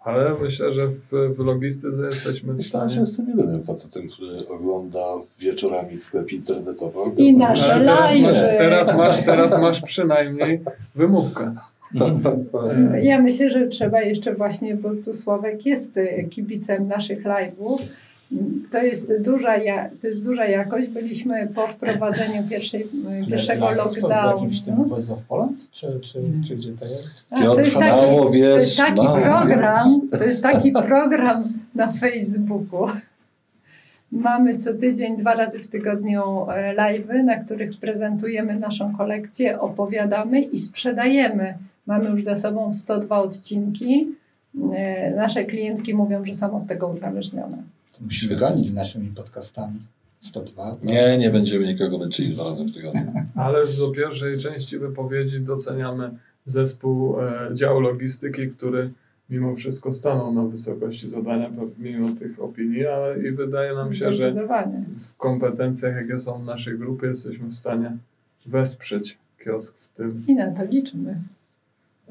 Ale 0.00 0.34
myślę, 0.40 0.72
że 0.72 0.88
w, 0.88 1.10
w 1.36 1.38
logistyce 1.38 2.02
jesteśmy 2.04 2.52
w 2.52 2.56
Myślałem, 2.56 2.88
że 2.88 2.94
stanie. 2.94 3.06
jestem 3.06 3.28
jedynym 3.28 3.62
facetem, 3.64 4.08
który 4.08 4.48
ogląda 4.48 5.04
wieczorami 5.38 5.96
sklep 5.96 6.32
internetowy. 6.32 7.00
I 7.16 7.36
nasze 7.36 7.74
Ale 7.74 7.84
teraz 7.84 8.20
masz, 8.20 8.36
live. 8.36 8.58
teraz, 8.58 8.96
masz, 8.96 9.24
teraz 9.32 9.60
masz 9.60 9.80
przynajmniej 9.80 10.60
wymówkę. 10.94 11.54
E, 12.94 13.04
Ja 13.04 13.22
myślę, 13.22 13.50
że 13.50 13.66
trzeba 13.66 14.02
jeszcze 14.02 14.34
właśnie, 14.34 14.76
bo 14.76 14.94
tu 15.04 15.14
Sławek 15.14 15.66
jest 15.66 15.96
y, 15.96 16.26
kibicem 16.30 16.88
naszych 16.88 17.24
live'ów. 17.24 17.78
To 18.70 18.82
jest, 18.82 19.12
duża, 19.20 19.52
to 20.00 20.06
jest 20.06 20.24
duża 20.24 20.46
jakość. 20.46 20.88
Byliśmy 20.88 21.48
po 21.54 21.66
wprowadzeniu 21.66 22.48
pierwszej, 22.50 22.82
y, 23.22 23.26
pierwszego 23.28 23.64
Live, 23.64 23.76
to 23.78 23.84
w 23.84 23.86
lockdownu. 23.86 24.30
jakimś 24.34 24.60
tym 24.60 24.84
Voice 24.84 25.12
of 25.12 25.22
Poland? 25.28 25.70
Czy, 25.70 26.00
czy, 26.00 26.18
czy 26.48 26.56
gdzie 26.56 26.72
to 26.72 26.84
jest? 26.84 27.08
A, 27.30 27.42
to, 27.42 27.60
jest 27.60 27.76
taki, 27.78 27.90
mało 27.90 28.30
to 28.30 28.36
jest 28.36 28.76
taki 28.76 29.02
mało 29.02 29.20
program, 29.20 30.08
to 30.10 30.24
jest 30.24 30.42
taki 30.42 30.72
program 30.72 31.44
na 31.74 31.92
Facebooku. 31.92 32.86
Mamy 34.12 34.56
co 34.56 34.74
tydzień, 34.74 35.16
dwa 35.16 35.34
razy 35.34 35.58
w 35.58 35.66
tygodniu 35.68 36.22
e, 36.50 36.74
live'y, 36.76 37.24
na 37.24 37.36
których 37.36 37.70
prezentujemy 37.80 38.54
naszą 38.54 38.96
kolekcję, 38.96 39.60
opowiadamy 39.60 40.40
i 40.40 40.58
sprzedajemy. 40.58 41.54
Mamy 41.86 42.10
już 42.10 42.22
za 42.22 42.36
sobą 42.36 42.72
102 42.72 43.18
odcinki. 43.22 44.08
E, 44.74 45.14
Nasze 45.16 45.44
klientki 45.44 45.94
mówią, 45.94 46.24
że 46.24 46.34
są 46.34 46.56
od 46.62 46.66
tego 46.66 46.88
uzależnione. 46.88 47.62
To 47.98 48.04
musimy 48.04 48.36
gonić 48.36 48.68
z 48.68 48.72
naszymi 48.74 49.08
podcastami. 49.08 49.80
102. 50.20 50.76
to- 50.76 50.86
Nie, 50.86 51.18
nie 51.18 51.30
będziemy 51.30 51.66
nikogo 51.66 51.98
męczyli 51.98 52.32
dwa 52.34 52.44
razy 52.44 52.64
w 52.64 52.74
tygodniu. 52.74 53.12
Ale 53.34 53.58
do 53.78 53.90
pierwszej 53.90 54.38
części 54.38 54.78
wypowiedzi 54.78 55.40
doceniamy 55.40 56.10
zespół 56.46 57.20
e, 57.20 57.50
dział 57.54 57.80
logistyki, 57.80 58.48
który 58.48 58.90
mimo 59.30 59.54
wszystko 59.56 59.92
stanął 59.92 60.34
na 60.34 60.44
wysokości 60.44 61.08
zadania 61.08 61.50
mimo 61.78 62.08
tych 62.18 62.42
opinii, 62.42 62.86
ale 62.86 63.28
i 63.28 63.32
wydaje 63.32 63.74
nam 63.74 63.90
się, 63.92 64.12
że 64.12 64.34
w 64.98 65.16
kompetencjach, 65.16 65.96
jakie 65.96 66.18
są 66.18 66.42
w 66.42 66.44
naszej 66.44 66.78
grupie, 66.78 67.06
jesteśmy 67.06 67.48
w 67.48 67.54
stanie 67.54 67.96
wesprzeć 68.46 69.18
kiosk 69.44 69.74
w 69.78 69.88
tym. 69.88 70.24
I 70.28 70.34
na 70.34 70.50
to 70.50 70.64
liczymy. 70.64 71.16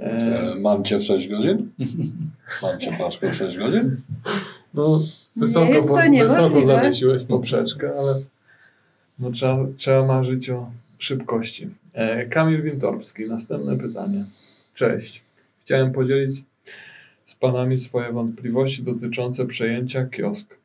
E, 0.01 0.51
E, 0.51 0.55
Mam 0.55 0.83
cię 0.83 0.97
w 0.99 1.03
6 1.03 1.27
godzin? 1.27 1.69
Mam 2.63 2.79
cię 2.79 2.95
paczkę 2.99 3.31
w 3.31 3.35
6 3.35 3.57
godzin? 3.57 3.95
no, 4.73 4.99
wysoko, 5.35 5.65
jest 5.73 5.89
to 5.89 5.95
wysoko 6.27 6.63
zawiesiłeś 6.63 7.23
poprzeczkę, 7.23 7.91
ale 7.99 8.21
no, 9.19 9.31
trzeba, 9.31 9.57
trzeba 9.77 10.05
marzyć 10.05 10.49
o 10.49 10.71
szybkości. 10.97 11.69
E, 11.93 12.25
Kamil 12.25 12.61
Wintorski, 12.61 13.29
następne 13.29 13.77
pytanie. 13.77 14.25
Cześć. 14.73 15.23
Chciałem 15.61 15.91
podzielić 15.91 16.43
z 17.25 17.35
Panami 17.35 17.77
swoje 17.77 18.11
wątpliwości 18.11 18.83
dotyczące 18.83 19.45
przejęcia 19.45 20.05
kiosk. 20.05 20.57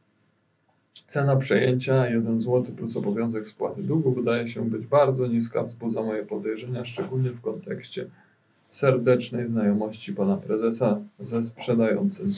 Cena 1.07 1.37
przejęcia 1.37 2.09
1 2.09 2.41
zł 2.41 2.65
plus 2.77 2.97
obowiązek 2.97 3.49
spłaty 3.49 3.83
długu 3.83 4.13
wydaje 4.13 4.47
się 4.47 4.71
być 4.71 4.87
bardzo 4.87 5.27
niska, 5.27 5.63
wzbudza 5.63 6.03
moje 6.03 6.23
podejrzenia, 6.23 6.85
szczególnie 6.85 7.31
w 7.31 7.41
kontekście 7.41 8.07
serdecznej 8.69 9.49
znajomości 9.49 10.13
pana 10.13 10.37
prezesa 10.37 11.01
ze 11.21 11.43
sprzedającym. 11.43 12.35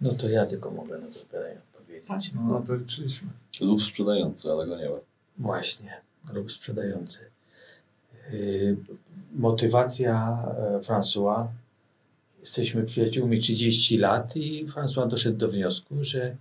No 0.00 0.14
to 0.14 0.28
ja 0.28 0.46
tylko 0.46 0.70
mogę 0.70 0.98
na 0.98 1.06
to 1.06 1.20
pytanie 1.20 1.56
odpowiedzieć. 1.74 2.32
No, 2.34 2.60
na 2.60 2.66
to 2.66 2.74
liczyliśmy. 2.74 3.28
Lub 3.60 3.82
sprzedający, 3.82 4.50
ale 4.50 4.66
go 4.66 4.78
nie 4.78 4.88
ma. 4.88 4.96
Właśnie, 5.38 5.92
lub 6.32 6.52
sprzedający. 6.52 7.18
Yy, 8.32 8.76
motywacja 9.32 10.44
e, 10.58 10.80
François. 10.80 11.46
Jesteśmy 12.40 12.82
przyjaciółmi 12.82 13.40
30 13.40 13.98
lat 13.98 14.36
i 14.36 14.66
François 14.66 15.08
doszedł 15.08 15.36
do 15.36 15.48
wniosku, 15.48 15.94
że 16.00 16.36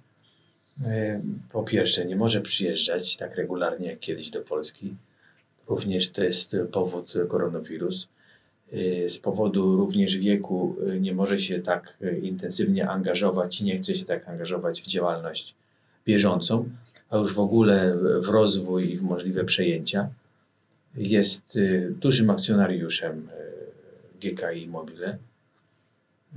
e, 0.85 1.21
po 1.51 1.63
pierwsze 1.63 2.05
nie 2.05 2.15
może 2.15 2.41
przyjeżdżać 2.41 3.17
tak 3.17 3.35
regularnie 3.35 3.87
jak 3.87 3.99
kiedyś 3.99 4.29
do 4.29 4.41
Polski. 4.41 4.95
Również 5.67 6.09
to 6.09 6.23
jest 6.23 6.55
powód 6.71 7.13
koronawirus. 7.29 8.07
Yy, 8.71 9.09
Z 9.09 9.19
powodu 9.19 9.77
również 9.77 10.17
wieku 10.17 10.75
yy, 10.87 10.99
nie 10.99 11.13
może 11.13 11.39
się 11.39 11.59
tak 11.59 11.97
yy, 12.01 12.19
intensywnie 12.19 12.89
angażować 12.89 13.61
i 13.61 13.65
nie 13.65 13.77
chce 13.77 13.95
się 13.95 14.05
tak 14.05 14.29
angażować 14.29 14.81
w 14.81 14.87
działalność 14.87 15.55
bieżącą 16.05 16.69
a 17.09 17.17
już 17.17 17.33
w 17.33 17.39
ogóle 17.39 17.97
w 18.21 18.29
rozwój 18.29 18.91
i 18.91 18.97
w 18.97 19.03
możliwe 19.03 19.45
przejęcia. 19.45 20.09
Jest 20.95 21.55
y, 21.55 21.93
dużym 21.99 22.29
akcjonariuszem 22.29 23.29
y, 24.23 24.29
GKI 24.29 24.67
Mobile 24.67 25.17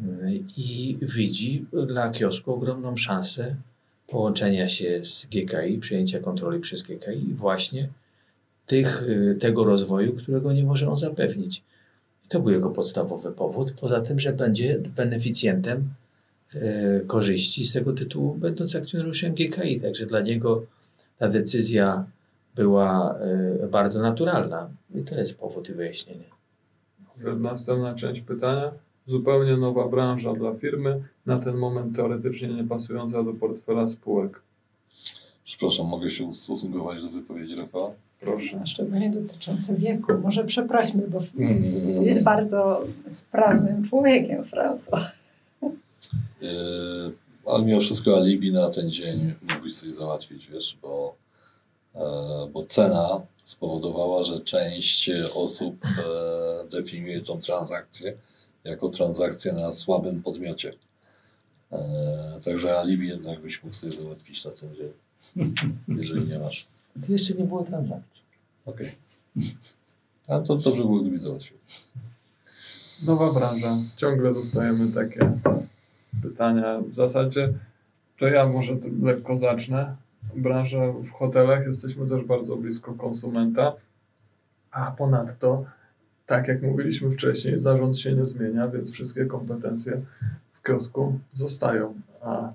y, 0.03 0.41
i 0.57 0.99
widzi 1.03 1.67
dla 1.87 2.11
kiosku 2.11 2.55
ogromną 2.55 2.97
szansę 2.97 3.57
połączenia 4.09 4.69
się 4.69 5.05
z 5.05 5.27
GKI, 5.27 5.79
przejęcia 5.79 6.21
kontroli 6.21 6.61
przez 6.61 6.83
GKI 6.83 7.35
właśnie 7.35 7.89
tych, 8.67 9.03
y, 9.03 9.37
tego 9.41 9.65
rozwoju, 9.65 10.13
którego 10.13 10.53
nie 10.53 10.65
może 10.65 10.89
on 10.89 10.97
zapewnić. 10.97 11.63
To 12.31 12.41
był 12.41 12.51
jego 12.51 12.71
podstawowy 12.71 13.33
powód, 13.33 13.73
poza 13.81 14.01
tym, 14.01 14.21
że 14.21 14.33
będzie 14.33 14.79
beneficjentem 14.97 15.89
e, 16.55 17.01
korzyści 17.01 17.65
z 17.65 17.73
tego 17.73 17.93
tytułu, 17.93 18.35
będąc 18.35 18.77
akcjonariuszem 18.77 19.35
GKI. 19.35 19.81
Także 19.81 20.07
dla 20.07 20.21
niego 20.21 20.63
ta 21.19 21.29
decyzja 21.29 22.05
była 22.55 23.19
e, 23.19 23.69
bardzo 23.69 24.03
naturalna 24.03 24.71
i 24.95 25.03
to 25.03 25.15
jest 25.15 25.35
powód 25.35 25.69
i 25.69 25.73
wyjaśnienie. 25.73 26.25
Następna 27.39 27.95
część 27.95 28.21
pytania. 28.21 28.73
Zupełnie 29.07 29.57
nowa 29.57 29.89
branża 29.89 30.33
dla 30.33 30.55
firmy, 30.55 31.03
na 31.27 31.39
ten 31.39 31.57
moment 31.57 31.97
teoretycznie 31.97 32.49
nie 32.49 32.65
pasująca 32.65 33.23
do 33.23 33.33
portfela 33.33 33.87
spółek. 33.87 34.41
Przepraszam, 35.45 35.87
mogę 35.87 36.11
się 36.11 36.25
ustosunkować 36.25 37.03
do 37.03 37.09
wypowiedzi 37.09 37.57
Rafała? 37.57 37.91
Proszę. 38.21 38.61
A 38.63 38.67
Szczególnie 38.67 39.11
dotyczące 39.11 39.75
wieku. 39.77 40.13
Może 40.23 40.45
przeprośmy, 40.45 41.03
bo 41.09 41.19
Mm. 41.39 42.03
jest 42.03 42.23
bardzo 42.23 42.85
sprawnym 43.09 43.85
człowiekiem, 43.85 44.43
François. 44.43 45.05
Yy, 46.41 47.13
ale 47.47 47.65
mimo 47.65 47.81
wszystko 47.81 48.17
alibi 48.17 48.53
na 48.53 48.71
ten 48.71 48.91
dzień 48.91 49.35
mógłbyś 49.51 49.75
sobie 49.75 49.93
załatwić, 49.95 50.47
wiesz, 50.49 50.79
bo, 50.83 51.15
e, 51.95 52.01
bo 52.53 52.63
cena 52.65 53.21
spowodowała, 53.45 54.25
że 54.25 54.41
część 54.41 55.11
osób 55.35 55.77
e, 55.85 56.69
definiuje 56.69 57.21
tą 57.21 57.41
transakcję 57.41 58.13
jako 58.65 58.89
transakcję 58.89 59.53
na 59.53 59.73
słabym 59.73 60.23
podmiocie. 60.23 60.73
E, 61.73 61.79
także 62.45 62.79
alibi 62.79 63.09
jednak 63.09 63.41
byś 63.41 63.63
mógł 63.63 63.77
sobie 63.77 63.93
załatwić 63.93 64.45
na 64.45 64.51
ten 64.51 64.69
dzień, 64.75 64.93
jeżeli 65.89 66.27
nie 66.29 66.39
masz. 66.39 66.67
To 67.07 67.13
jeszcze 67.13 67.35
nie 67.35 67.45
było 67.45 67.63
transakcji. 67.63 68.23
Okej. 68.67 68.97
A 70.29 70.41
to 70.41 70.57
dobrze 70.57 70.83
było, 70.83 71.01
gdybyś 71.01 71.21
załatwił. 71.21 71.59
Nowa 73.07 73.33
branża. 73.33 73.77
Ciągle 73.97 74.35
dostajemy 74.35 74.93
takie 74.93 75.33
pytania. 76.23 76.81
W 76.81 76.95
zasadzie 76.95 77.53
to 78.19 78.27
ja 78.27 78.49
może 78.49 78.77
lekko 79.03 79.37
zacznę. 79.37 79.97
Branża 80.37 80.93
w 80.93 81.11
hotelach 81.11 81.67
jesteśmy 81.67 82.09
też 82.09 82.25
bardzo 82.25 82.57
blisko 82.57 82.95
konsumenta, 82.95 83.73
a 84.71 84.91
ponadto, 84.91 85.65
tak 86.27 86.49
jak 86.49 86.63
mówiliśmy 86.63 87.11
wcześniej, 87.11 87.59
zarząd 87.59 87.99
się 87.99 88.13
nie 88.13 88.27
zmienia, 88.27 88.69
więc 88.69 88.91
wszystkie 88.91 89.27
kompetencje 89.27 90.01
w 90.53 90.63
kiosku 90.63 91.19
zostają. 91.33 91.95
A 92.23 92.53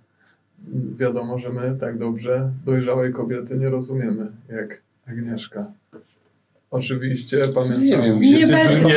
wiadomo, 0.97 1.39
że 1.39 1.49
my 1.49 1.75
tak 1.79 1.97
dobrze 1.97 2.49
dojrzałej 2.65 3.13
kobiety 3.13 3.57
nie 3.57 3.69
rozumiemy 3.69 4.27
jak 4.49 4.81
Agnieszka. 5.07 5.65
Oczywiście 6.71 7.37
pamiętam. 7.53 7.83
Nie 7.83 7.97
wiem, 7.97 8.21
Nie 8.21 8.33
gdzie 8.33 8.47
ty 8.47 8.53
będę, 8.53 8.89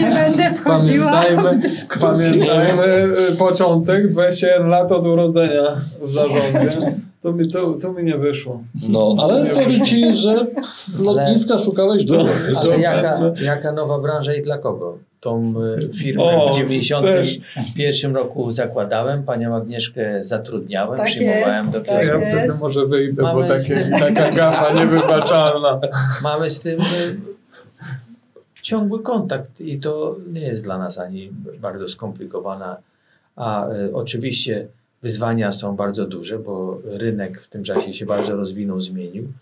nie 0.00 0.14
będę 0.14 0.50
wchodziła 0.54 1.12
Pamiętajmy- 1.12 1.52
w 1.58 1.60
dyskusję. 1.60 2.08
Pamiętajmy 2.30 2.84
y, 3.32 3.36
początek, 3.36 4.08
21 4.12 4.68
lat 4.68 4.92
od 4.92 5.06
urodzenia 5.06 5.62
w 6.02 6.10
zarządzie. 6.10 6.98
To 7.22 7.32
mi, 7.32 7.48
to, 7.48 7.72
to 7.72 7.92
mi 7.92 8.04
nie 8.04 8.18
wyszło. 8.18 8.62
No, 8.88 9.14
ale 9.22 9.46
powiem 9.46 9.84
Ci, 9.84 10.14
że 10.16 10.46
lotniska 11.00 11.58
szukałeś 11.58 12.04
długo. 12.04 12.24
wiesz? 12.24 12.56
Ale 12.56 12.78
jaka, 12.80 13.20
jaka 13.42 13.72
nowa 13.72 13.98
branża 13.98 14.34
i 14.34 14.42
dla 14.42 14.58
kogo? 14.58 14.98
Tą 15.20 15.54
e, 15.92 15.94
firmę 15.94 16.22
O, 16.24 16.52
w 16.52 16.54
91 16.56 18.14
roku 18.14 18.50
zakładałem, 18.50 19.22
panią 19.22 19.54
Agnieszkę 19.56 20.24
zatrudniałem, 20.24 20.96
Tak 20.96 21.06
przyjmowałem 21.06 21.66
jest, 21.66 21.78
do 21.78 21.80
tak 21.80 21.88
kiosku. 22.00 22.20
Ja 22.20 22.28
jest. 22.28 22.32
wtedy 22.52 22.58
może 22.60 22.86
wyjdę, 22.86 23.22
bo 23.22 23.34
Mamy 23.34 23.48
takie, 23.48 23.82
z- 23.84 23.90
taka 23.90 24.30
gafa 24.30 24.72
niewybaczalna. 24.72 25.80
Mamy 26.22 26.50
z 26.50 26.60
tym 26.60 26.80
e, 26.80 26.84
ciągły 28.62 29.02
kontakt 29.02 29.60
i 29.60 29.78
to 29.80 30.16
nie 30.32 30.40
jest 30.40 30.62
dla 30.62 30.78
nas 30.78 30.98
ani 30.98 31.30
bardzo 31.60 31.88
skomplikowana, 31.88 32.76
a 33.36 33.66
e, 33.68 33.94
oczywiście 33.94 34.66
wyzwania 35.02 35.52
są 35.52 35.76
bardzo 35.76 36.06
duże, 36.06 36.38
bo 36.38 36.80
rynek 36.84 37.40
w 37.40 37.48
tym 37.48 37.64
czasie 37.64 37.94
się 37.94 38.06
bardzo 38.06 38.36
rozwinął, 38.36 38.80
zmienił. 38.80 39.32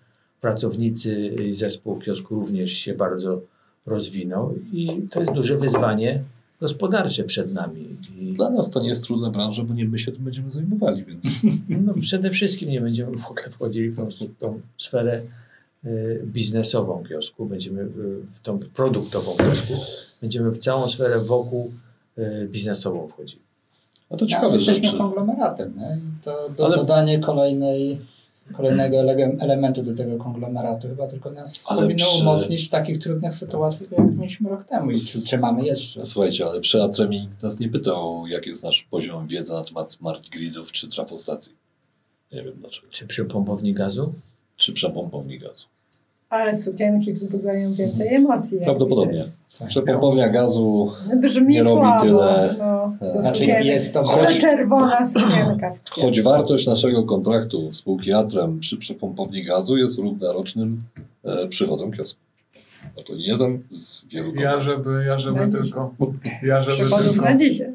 Pracownicy 0.41 1.27
i 1.27 1.55
zespół 1.55 1.99
kiosku 1.99 2.35
również 2.35 2.73
się 2.73 2.95
bardzo 2.95 3.41
rozwinął 3.87 4.55
i 4.73 5.07
to 5.11 5.21
jest 5.21 5.33
duże 5.33 5.57
wyzwanie 5.57 6.23
gospodarcze 6.61 7.25
przed 7.25 7.53
nami. 7.53 7.87
I 8.19 8.33
Dla 8.33 8.51
nas 8.51 8.71
to 8.71 8.81
nie 8.81 8.89
jest 8.89 9.05
trudna 9.05 9.31
branża, 9.31 9.63
bo 9.63 9.75
nie 9.75 9.85
my 9.85 9.99
się 9.99 10.13
tym 10.13 10.25
będziemy 10.25 10.51
zajmowali, 10.51 11.05
więc 11.05 11.27
no, 11.87 11.95
przede 12.01 12.31
wszystkim 12.31 12.71
nie 12.71 12.81
będziemy 12.81 13.17
w 13.17 13.27
ogóle 13.27 13.51
wchodzili 13.51 13.91
w 13.91 13.97
tą, 13.97 14.09
tą 14.39 14.61
sferę 14.79 15.23
y, 15.85 16.23
biznesową 16.25 17.05
kiosku, 17.09 17.47
będziemy 17.47 17.83
y, 17.83 17.89
w 18.35 18.41
tą 18.43 18.59
produktową 18.59 19.37
kiosku, 19.37 19.73
będziemy 20.21 20.51
w 20.51 20.59
całą 20.59 20.89
sferę 20.89 21.21
wokół 21.21 21.73
y, 22.19 22.49
biznesową 22.51 23.09
wchodzili. 23.09 23.50
No 24.11 24.17
to 24.17 24.25
No, 24.25 24.31
ciekawe 24.31 24.55
jesteśmy 24.55 24.85
rzeczy. 24.85 24.99
konglomeratem, 24.99 25.75
nie? 25.77 25.99
I 25.99 26.25
to 26.25 26.49
do, 26.57 26.65
Ale- 26.65 26.77
dodanie 26.77 27.19
kolejnej, 27.19 27.99
kolejnego 28.57 28.97
ele- 28.97 29.37
elementu 29.41 29.83
do 29.83 29.95
tego 29.95 30.17
konglomeratu 30.25 30.89
chyba 30.89 31.07
tylko 31.07 31.31
nas 31.31 31.65
Ale 31.69 31.83
powinno 31.83 32.05
przy- 32.07 32.21
umocnić 32.23 32.67
w 32.67 32.69
takich 32.69 32.99
trudnych 32.99 33.35
sytuacjach, 33.35 33.91
jak 33.93 34.17
mieliśmy 34.17 34.51
rok 34.51 34.65
temu 34.65 34.91
i 34.91 35.01
czy, 35.01 35.23
czy 35.23 35.39
mamy 35.39 35.65
jeszcze. 35.65 36.07
Słuchajcie, 36.07 36.47
ale 36.47 36.61
przy 36.61 36.83
Atremie 36.83 37.21
nikt 37.21 37.43
nas 37.43 37.61
nie 37.61 37.69
pytał, 37.69 38.27
jaki 38.27 38.49
jest 38.49 38.65
nasz 38.65 38.87
poziom 38.91 39.27
wiedzy 39.27 39.53
na 39.53 39.65
temat 39.65 39.93
smart 39.93 40.29
gridów 40.29 40.73
czy 40.73 40.89
trafostacji. 40.89 41.53
Nie 42.33 42.43
wiem 42.43 42.55
dlaczego. 42.61 42.87
Czy 42.91 43.07
przy 43.07 43.25
pompowni 43.25 43.73
gazu? 43.73 44.13
Czy 44.57 44.73
przepompowni 44.73 45.39
gazu. 45.39 45.67
Ale 46.31 46.55
sukienki 46.55 47.13
wzbudzają 47.13 47.75
więcej 47.75 48.15
emocji. 48.15 48.59
Prawdopodobnie. 48.65 49.25
Tak. 49.59 49.69
Przepompownia 49.69 50.29
gazu 50.29 50.93
Brzmi 51.21 51.55
Nie 51.55 51.63
robi 51.63 51.77
słabo. 51.77 52.01
tyle. 52.05 52.55
No, 52.59 52.93
co 53.07 53.23
Znaczy, 53.23 53.45
jest 53.45 53.93
to 53.93 54.05
Choć... 54.05 54.39
czerwona 54.39 55.07
sukienka. 55.07 55.73
Choć 55.91 56.23
wartość 56.23 56.67
naszego 56.67 57.03
kontraktu 57.05 57.73
spółki 57.73 58.13
Atrem 58.13 58.61
przy 58.61 58.77
przepompowni 58.77 59.43
gazu 59.43 59.77
jest 59.77 59.99
równa 59.99 60.33
rocznym 60.33 60.83
e, 61.25 61.49
przychodom 61.49 61.93
kiosku. 61.93 62.19
No 62.97 63.03
to 63.03 63.13
jeden 63.17 63.63
z 63.69 64.05
wielu 64.07 64.35
Ja 64.35 64.61
żeby, 64.61 65.05
ja 65.07 65.19
żeby 65.19 65.47
Na 65.47 65.51
tylko, 65.51 65.95
ja 66.43 66.63
żeby 66.63 66.73
Przychodów 66.77 67.09
tylko 67.11 67.25
na 67.25 67.37
dzisiaj. 67.37 67.69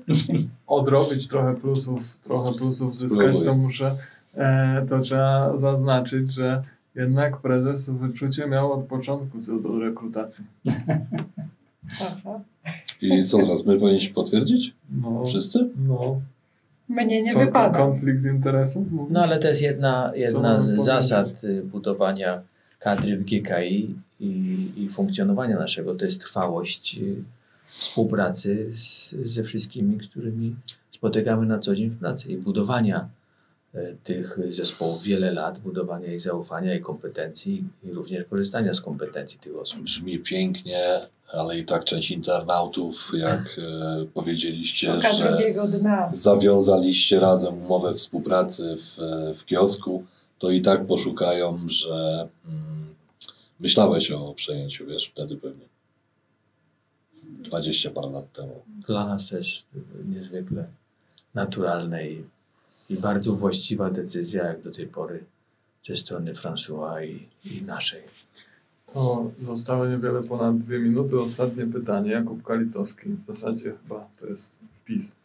odrobić 0.67 1.27
trochę 1.27 1.55
plusów, 1.55 2.17
trochę 2.23 2.53
plusów 2.53 2.95
zyskać, 2.95 3.21
Spróbuj. 3.35 3.45
to 3.45 3.55
muszę, 3.55 3.95
e, 4.35 4.85
to 4.89 4.99
trzeba 4.99 5.57
zaznaczyć, 5.57 6.31
że 6.33 6.63
jednak 6.95 7.41
prezes 7.41 7.89
wyczucie 7.89 8.47
miał 8.47 8.71
od 8.71 8.85
początku 8.85 9.39
co 9.39 9.59
do 9.59 9.79
rekrutacji. 9.79 10.45
I 13.01 13.23
co 13.23 13.37
teraz, 13.37 13.65
my 13.65 13.79
powinniśmy 13.79 14.13
potwierdzić? 14.13 14.73
No, 15.01 15.25
Wszyscy? 15.25 15.69
no. 15.87 16.21
Mnie 16.89 17.21
nie 17.21 17.31
Co, 17.33 17.39
wypada. 17.39 17.79
konflikt 17.79 18.25
interesów? 18.25 18.91
mówisz? 18.91 19.13
No 19.13 19.23
ale 19.23 19.39
to 19.39 19.47
jest 19.47 19.61
jedna, 19.61 20.11
jedna 20.15 20.59
z 20.59 20.65
powiedzieć? 20.65 20.85
zasad 20.85 21.43
y, 21.43 21.63
budowania 21.63 22.41
kadry 22.79 23.17
w 23.17 23.23
GKI 23.23 23.95
i, 24.19 24.55
i 24.77 24.89
funkcjonowania 24.89 25.57
naszego. 25.59 25.95
To 25.95 26.05
jest 26.05 26.21
trwałość 26.21 26.97
y, 26.97 27.15
współpracy 27.65 28.71
z, 28.73 29.11
ze 29.11 29.43
wszystkimi, 29.43 29.97
którymi 29.97 30.55
spotykamy 30.91 31.45
na 31.45 31.59
co 31.59 31.75
dzień 31.75 31.89
w 31.89 31.99
pracy 31.99 32.31
i 32.31 32.37
budowania 32.37 33.07
tych 34.03 34.37
zespołów 34.49 35.03
wiele 35.03 35.31
lat, 35.31 35.59
budowania 35.59 36.13
ich 36.13 36.21
zaufania 36.21 36.75
i 36.75 36.81
kompetencji 36.81 37.63
i 37.83 37.91
również 37.91 38.25
korzystania 38.29 38.73
z 38.73 38.81
kompetencji 38.81 39.39
tych 39.39 39.57
osób. 39.57 39.83
Brzmi 39.83 40.19
pięknie, 40.19 41.01
ale 41.33 41.59
i 41.59 41.65
tak 41.65 41.83
część 41.83 42.11
internautów, 42.11 43.11
jak 43.13 43.57
e, 43.57 44.05
powiedzieliście, 44.13 44.93
Szuka 44.93 45.13
że 45.13 46.09
zawiązaliście 46.13 47.19
razem 47.19 47.57
umowę 47.57 47.93
współpracy 47.93 48.77
w, 48.77 48.97
w 49.37 49.45
kiosku, 49.45 50.03
to 50.39 50.51
i 50.51 50.61
tak 50.61 50.85
poszukają, 50.85 51.59
że 51.67 52.27
mm, 52.45 52.95
myślałeś 53.59 54.11
o 54.11 54.33
przejęciu, 54.33 54.85
wiesz, 54.85 55.11
wtedy 55.15 55.37
pewnie. 55.37 55.65
20 57.39 57.89
parę 57.89 58.09
lat 58.09 58.31
temu. 58.31 58.61
Dla 58.87 59.07
nas 59.07 59.29
też 59.29 59.63
niezwykle 60.05 60.67
naturalne 61.33 62.07
i, 62.07 62.23
i 62.89 62.95
bardzo 62.97 63.33
właściwa 63.33 63.89
decyzja, 63.89 64.45
jak 64.45 64.61
do 64.61 64.71
tej 64.71 64.87
pory 64.87 65.23
ze 65.87 65.97
strony 65.97 66.33
François 66.33 67.05
i, 67.05 67.27
i 67.45 67.61
naszej. 67.61 68.01
To 68.93 69.31
zostało 69.41 69.85
niewiele 69.85 70.23
ponad 70.23 70.57
dwie 70.57 70.79
minuty. 70.79 71.19
Ostatnie 71.19 71.65
pytanie. 71.65 72.11
Jakub 72.11 72.43
Kalitowski. 72.43 73.09
W 73.09 73.25
zasadzie 73.25 73.73
chyba 73.83 74.07
to 74.19 74.27
jest 74.27 74.59
wpis. 74.77 75.15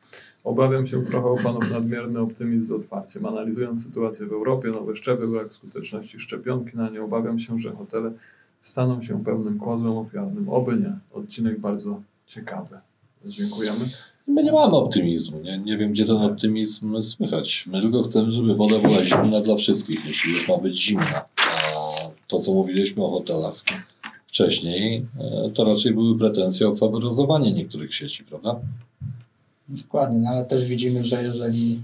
Obawiam 0.45 0.87
się 0.87 1.07
trochę 1.07 1.27
o 1.27 1.37
panów 1.37 1.71
nadmierny 1.71 2.21
optymizm 2.21 2.69
z 2.69 2.73
otwarciem. 2.73 3.27
Analizując 3.27 3.85
sytuację 3.85 4.27
w 4.27 4.33
Europie, 4.33 4.69
nowe 4.69 4.97
szczepy, 4.97 5.29
brak 5.29 5.53
skuteczności 5.53 6.19
szczepionki 6.19 6.77
na 6.77 6.91
nie, 6.91 7.03
obawiam 7.03 7.39
się, 7.39 7.59
że 7.59 7.73
hotele 7.73 8.13
staną 8.61 9.03
się 9.03 9.25
pewnym 9.25 9.59
kozłem 9.59 9.93
ofiarnym. 9.93 10.49
Oby 10.49 10.77
nie. 10.77 10.99
Odcinek 11.13 11.61
bardzo 11.61 12.03
ciekawy. 12.27 12.79
Dziękujemy. 13.25 13.91
My 14.31 14.43
nie 14.43 14.53
mamy 14.53 14.77
optymizmu. 14.77 15.39
Nie, 15.39 15.59
nie 15.59 15.77
wiem, 15.77 15.93
gdzie 15.93 16.05
ten 16.05 16.17
optymizm 16.17 17.01
słychać. 17.03 17.65
My 17.67 17.81
tylko 17.81 18.03
chcemy, 18.03 18.33
żeby 18.33 18.55
woda 18.55 18.79
była 18.79 19.05
zimna 19.05 19.41
dla 19.41 19.57
wszystkich, 19.57 20.07
jeśli 20.07 20.33
już 20.33 20.49
ma 20.49 20.59
być 20.59 20.83
zimna. 20.83 21.25
A 21.37 21.93
to, 22.29 22.39
co 22.39 22.55
mówiliśmy 22.55 23.05
o 23.05 23.11
hotelach 23.11 23.65
wcześniej, 24.27 25.07
e, 25.21 25.51
to 25.51 25.65
raczej 25.65 25.95
były 25.95 26.19
pretensje 26.19 26.69
o 26.69 26.77
faworyzowanie 26.77 27.53
niektórych 27.53 27.95
sieci, 27.95 28.25
prawda? 28.25 28.57
Dokładnie, 29.69 30.19
no 30.19 30.31
ale 30.31 30.45
też 30.45 30.65
widzimy, 30.65 31.05
że 31.05 31.23
jeżeli, 31.23 31.83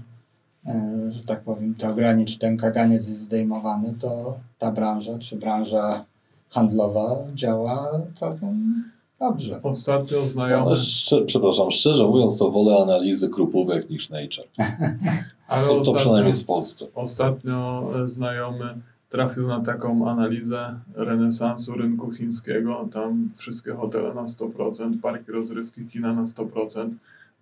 e, 0.65 1.11
że 1.11 1.23
tak 1.23 1.41
powiem, 1.41 1.75
to 1.75 1.89
ogranicz, 1.89 2.37
ten 2.37 2.57
kaganiec 2.57 3.07
jest 3.07 3.21
zdejmowany, 3.21 3.93
to 3.99 4.37
ta 4.59 4.71
branża, 4.71 5.19
czy 5.19 5.35
branża 5.35 6.05
handlowa 6.49 7.17
działa 7.35 8.01
całkiem 8.15 8.83
dobrze. 9.19 9.59
Ostatnio 9.63 10.25
znajomy, 10.25 10.77
szczer, 10.77 11.25
przepraszam, 11.25 11.71
szczerze 11.71 12.03
mówiąc, 12.07 12.39
to 12.39 12.51
wolę 12.51 12.77
analizy 12.83 13.29
krupówek 13.29 13.89
niż 13.89 14.09
Nature. 14.09 14.45
ale 15.47 15.67
To, 15.67 15.73
to 15.73 15.79
ostatnio, 15.79 15.99
przynajmniej 15.99 16.33
w 16.33 16.45
Polsce. 16.45 16.85
Ostatnio 16.95 17.89
znajomy 18.05 18.77
trafił 19.09 19.47
na 19.47 19.59
taką 19.61 20.09
analizę 20.09 20.79
renesansu 20.95 21.73
rynku 21.75 22.11
chińskiego. 22.11 22.87
Tam 22.93 23.29
wszystkie 23.35 23.71
hotele 23.71 24.13
na 24.13 24.23
100%, 24.23 25.01
parki 25.01 25.31
rozrywki, 25.31 25.85
kina 25.85 26.13
na 26.13 26.23
100%, 26.23 26.89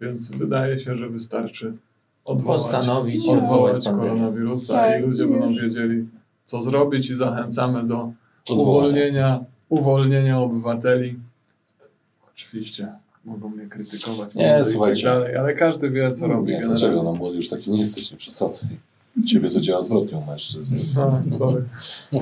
więc 0.01 0.31
wydaje 0.31 0.79
się, 0.79 0.97
że 0.97 1.09
wystarczy 1.09 1.73
odwołać, 2.25 2.61
Postanowić 2.61 3.27
odwołać 3.27 3.85
koronawirusa 3.85 4.73
Tak, 4.73 5.01
i 5.01 5.05
ludzie 5.05 5.21
już. 5.23 5.31
będą 5.31 5.53
wiedzieli, 5.53 6.05
co 6.45 6.61
zrobić 6.61 7.09
i 7.09 7.15
zachęcamy 7.15 7.83
do 7.83 7.95
Odwołania. 8.49 8.61
uwolnienia, 8.69 9.39
uwolnienia 9.69 10.39
obywateli. 10.39 11.15
Oczywiście 12.35 12.87
mogą 13.25 13.49
mnie 13.49 13.65
krytykować 13.65 14.35
Nie, 14.35 14.43
i 14.45 14.63
tak 14.63 14.67
słuchajcie. 14.71 15.03
dalej, 15.03 15.35
ale 15.37 15.53
każdy 15.53 15.89
wie, 15.89 16.11
co 16.11 16.27
robi 16.27 16.47
Nie, 16.47 16.53
generalnie. 16.53 16.79
dlaczego? 16.79 17.03
No 17.03 17.13
młody 17.13 17.37
już 17.37 17.49
taki 17.49 17.71
nie 17.71 17.79
jesteś, 17.79 18.11
nie 18.11 18.17
przesadzaj. 18.17 18.69
Ciebie 19.27 19.49
to 19.51 19.61
działa 19.61 19.79
odwrotnie 19.79 20.17
u 20.17 20.25
mężczyzn. 20.25 20.75
No, 20.95 21.19
sorry. 21.31 21.63
Eee, 22.13 22.21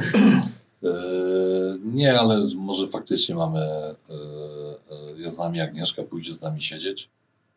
nie, 1.96 2.20
ale 2.20 2.40
może 2.56 2.88
faktycznie 2.88 3.36
mamy, 3.36 3.60
eee, 3.60 4.16
eee, 5.16 5.22
jest 5.22 5.36
z 5.36 5.40
nami 5.40 5.62
Agnieszka, 5.62 6.04
pójdzie 6.04 6.34
z 6.34 6.42
nami 6.42 6.62
siedzieć 6.62 7.10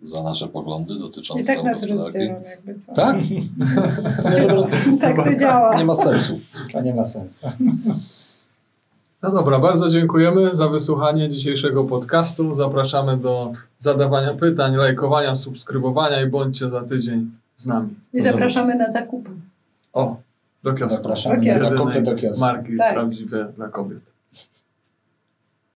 za 0.03 0.23
nasze 0.23 0.49
poglądy 0.49 0.95
dotyczące 0.99 1.43
I 1.43 1.47
tak 1.57 1.65
nas 1.65 1.83
rozdzielą 1.87 2.43
jakby 2.43 2.75
co. 2.75 2.95
Tak? 2.95 3.17
Tak 5.01 5.17
to 5.25 5.35
działa. 5.41 5.79
nie 5.79 5.85
ma 5.85 5.97
sensu. 5.97 6.41
To 6.73 6.81
nie 6.81 6.95
ma 6.95 7.05
sensu. 7.05 7.47
No 9.27 9.33
dobra, 9.33 9.59
bardzo 9.59 9.91
dziękujemy 9.91 10.55
za 10.55 10.69
wysłuchanie 10.69 11.29
dzisiejszego 11.29 11.85
podcastu. 11.85 12.55
Zapraszamy 12.55 13.17
do 13.17 13.53
zadawania 13.79 14.35
pytań, 14.35 14.77
lajkowania, 14.77 15.37
subskrybowania 15.37 16.23
i 16.23 16.27
bądźcie 16.27 16.71
za 16.71 16.83
tydzień 16.83 17.31
z 17.57 17.67
nami. 17.67 17.95
I 18.13 18.21
zapraszamy 18.21 18.75
na 18.75 18.91
zakupy. 18.91 19.31
O, 19.93 20.17
do 20.63 20.73
kiosku. 20.73 20.97
Zapraszamy 20.97 21.41
Do 21.41 21.55
na 21.55 21.71
zakupy 21.71 22.03
do 22.03 22.15
kiosku. 22.15 22.41
Marki 22.41 22.77
Tak. 22.77 22.95
prawdziwe 22.95 23.53
dla 23.57 23.69
kobiet. 23.69 24.01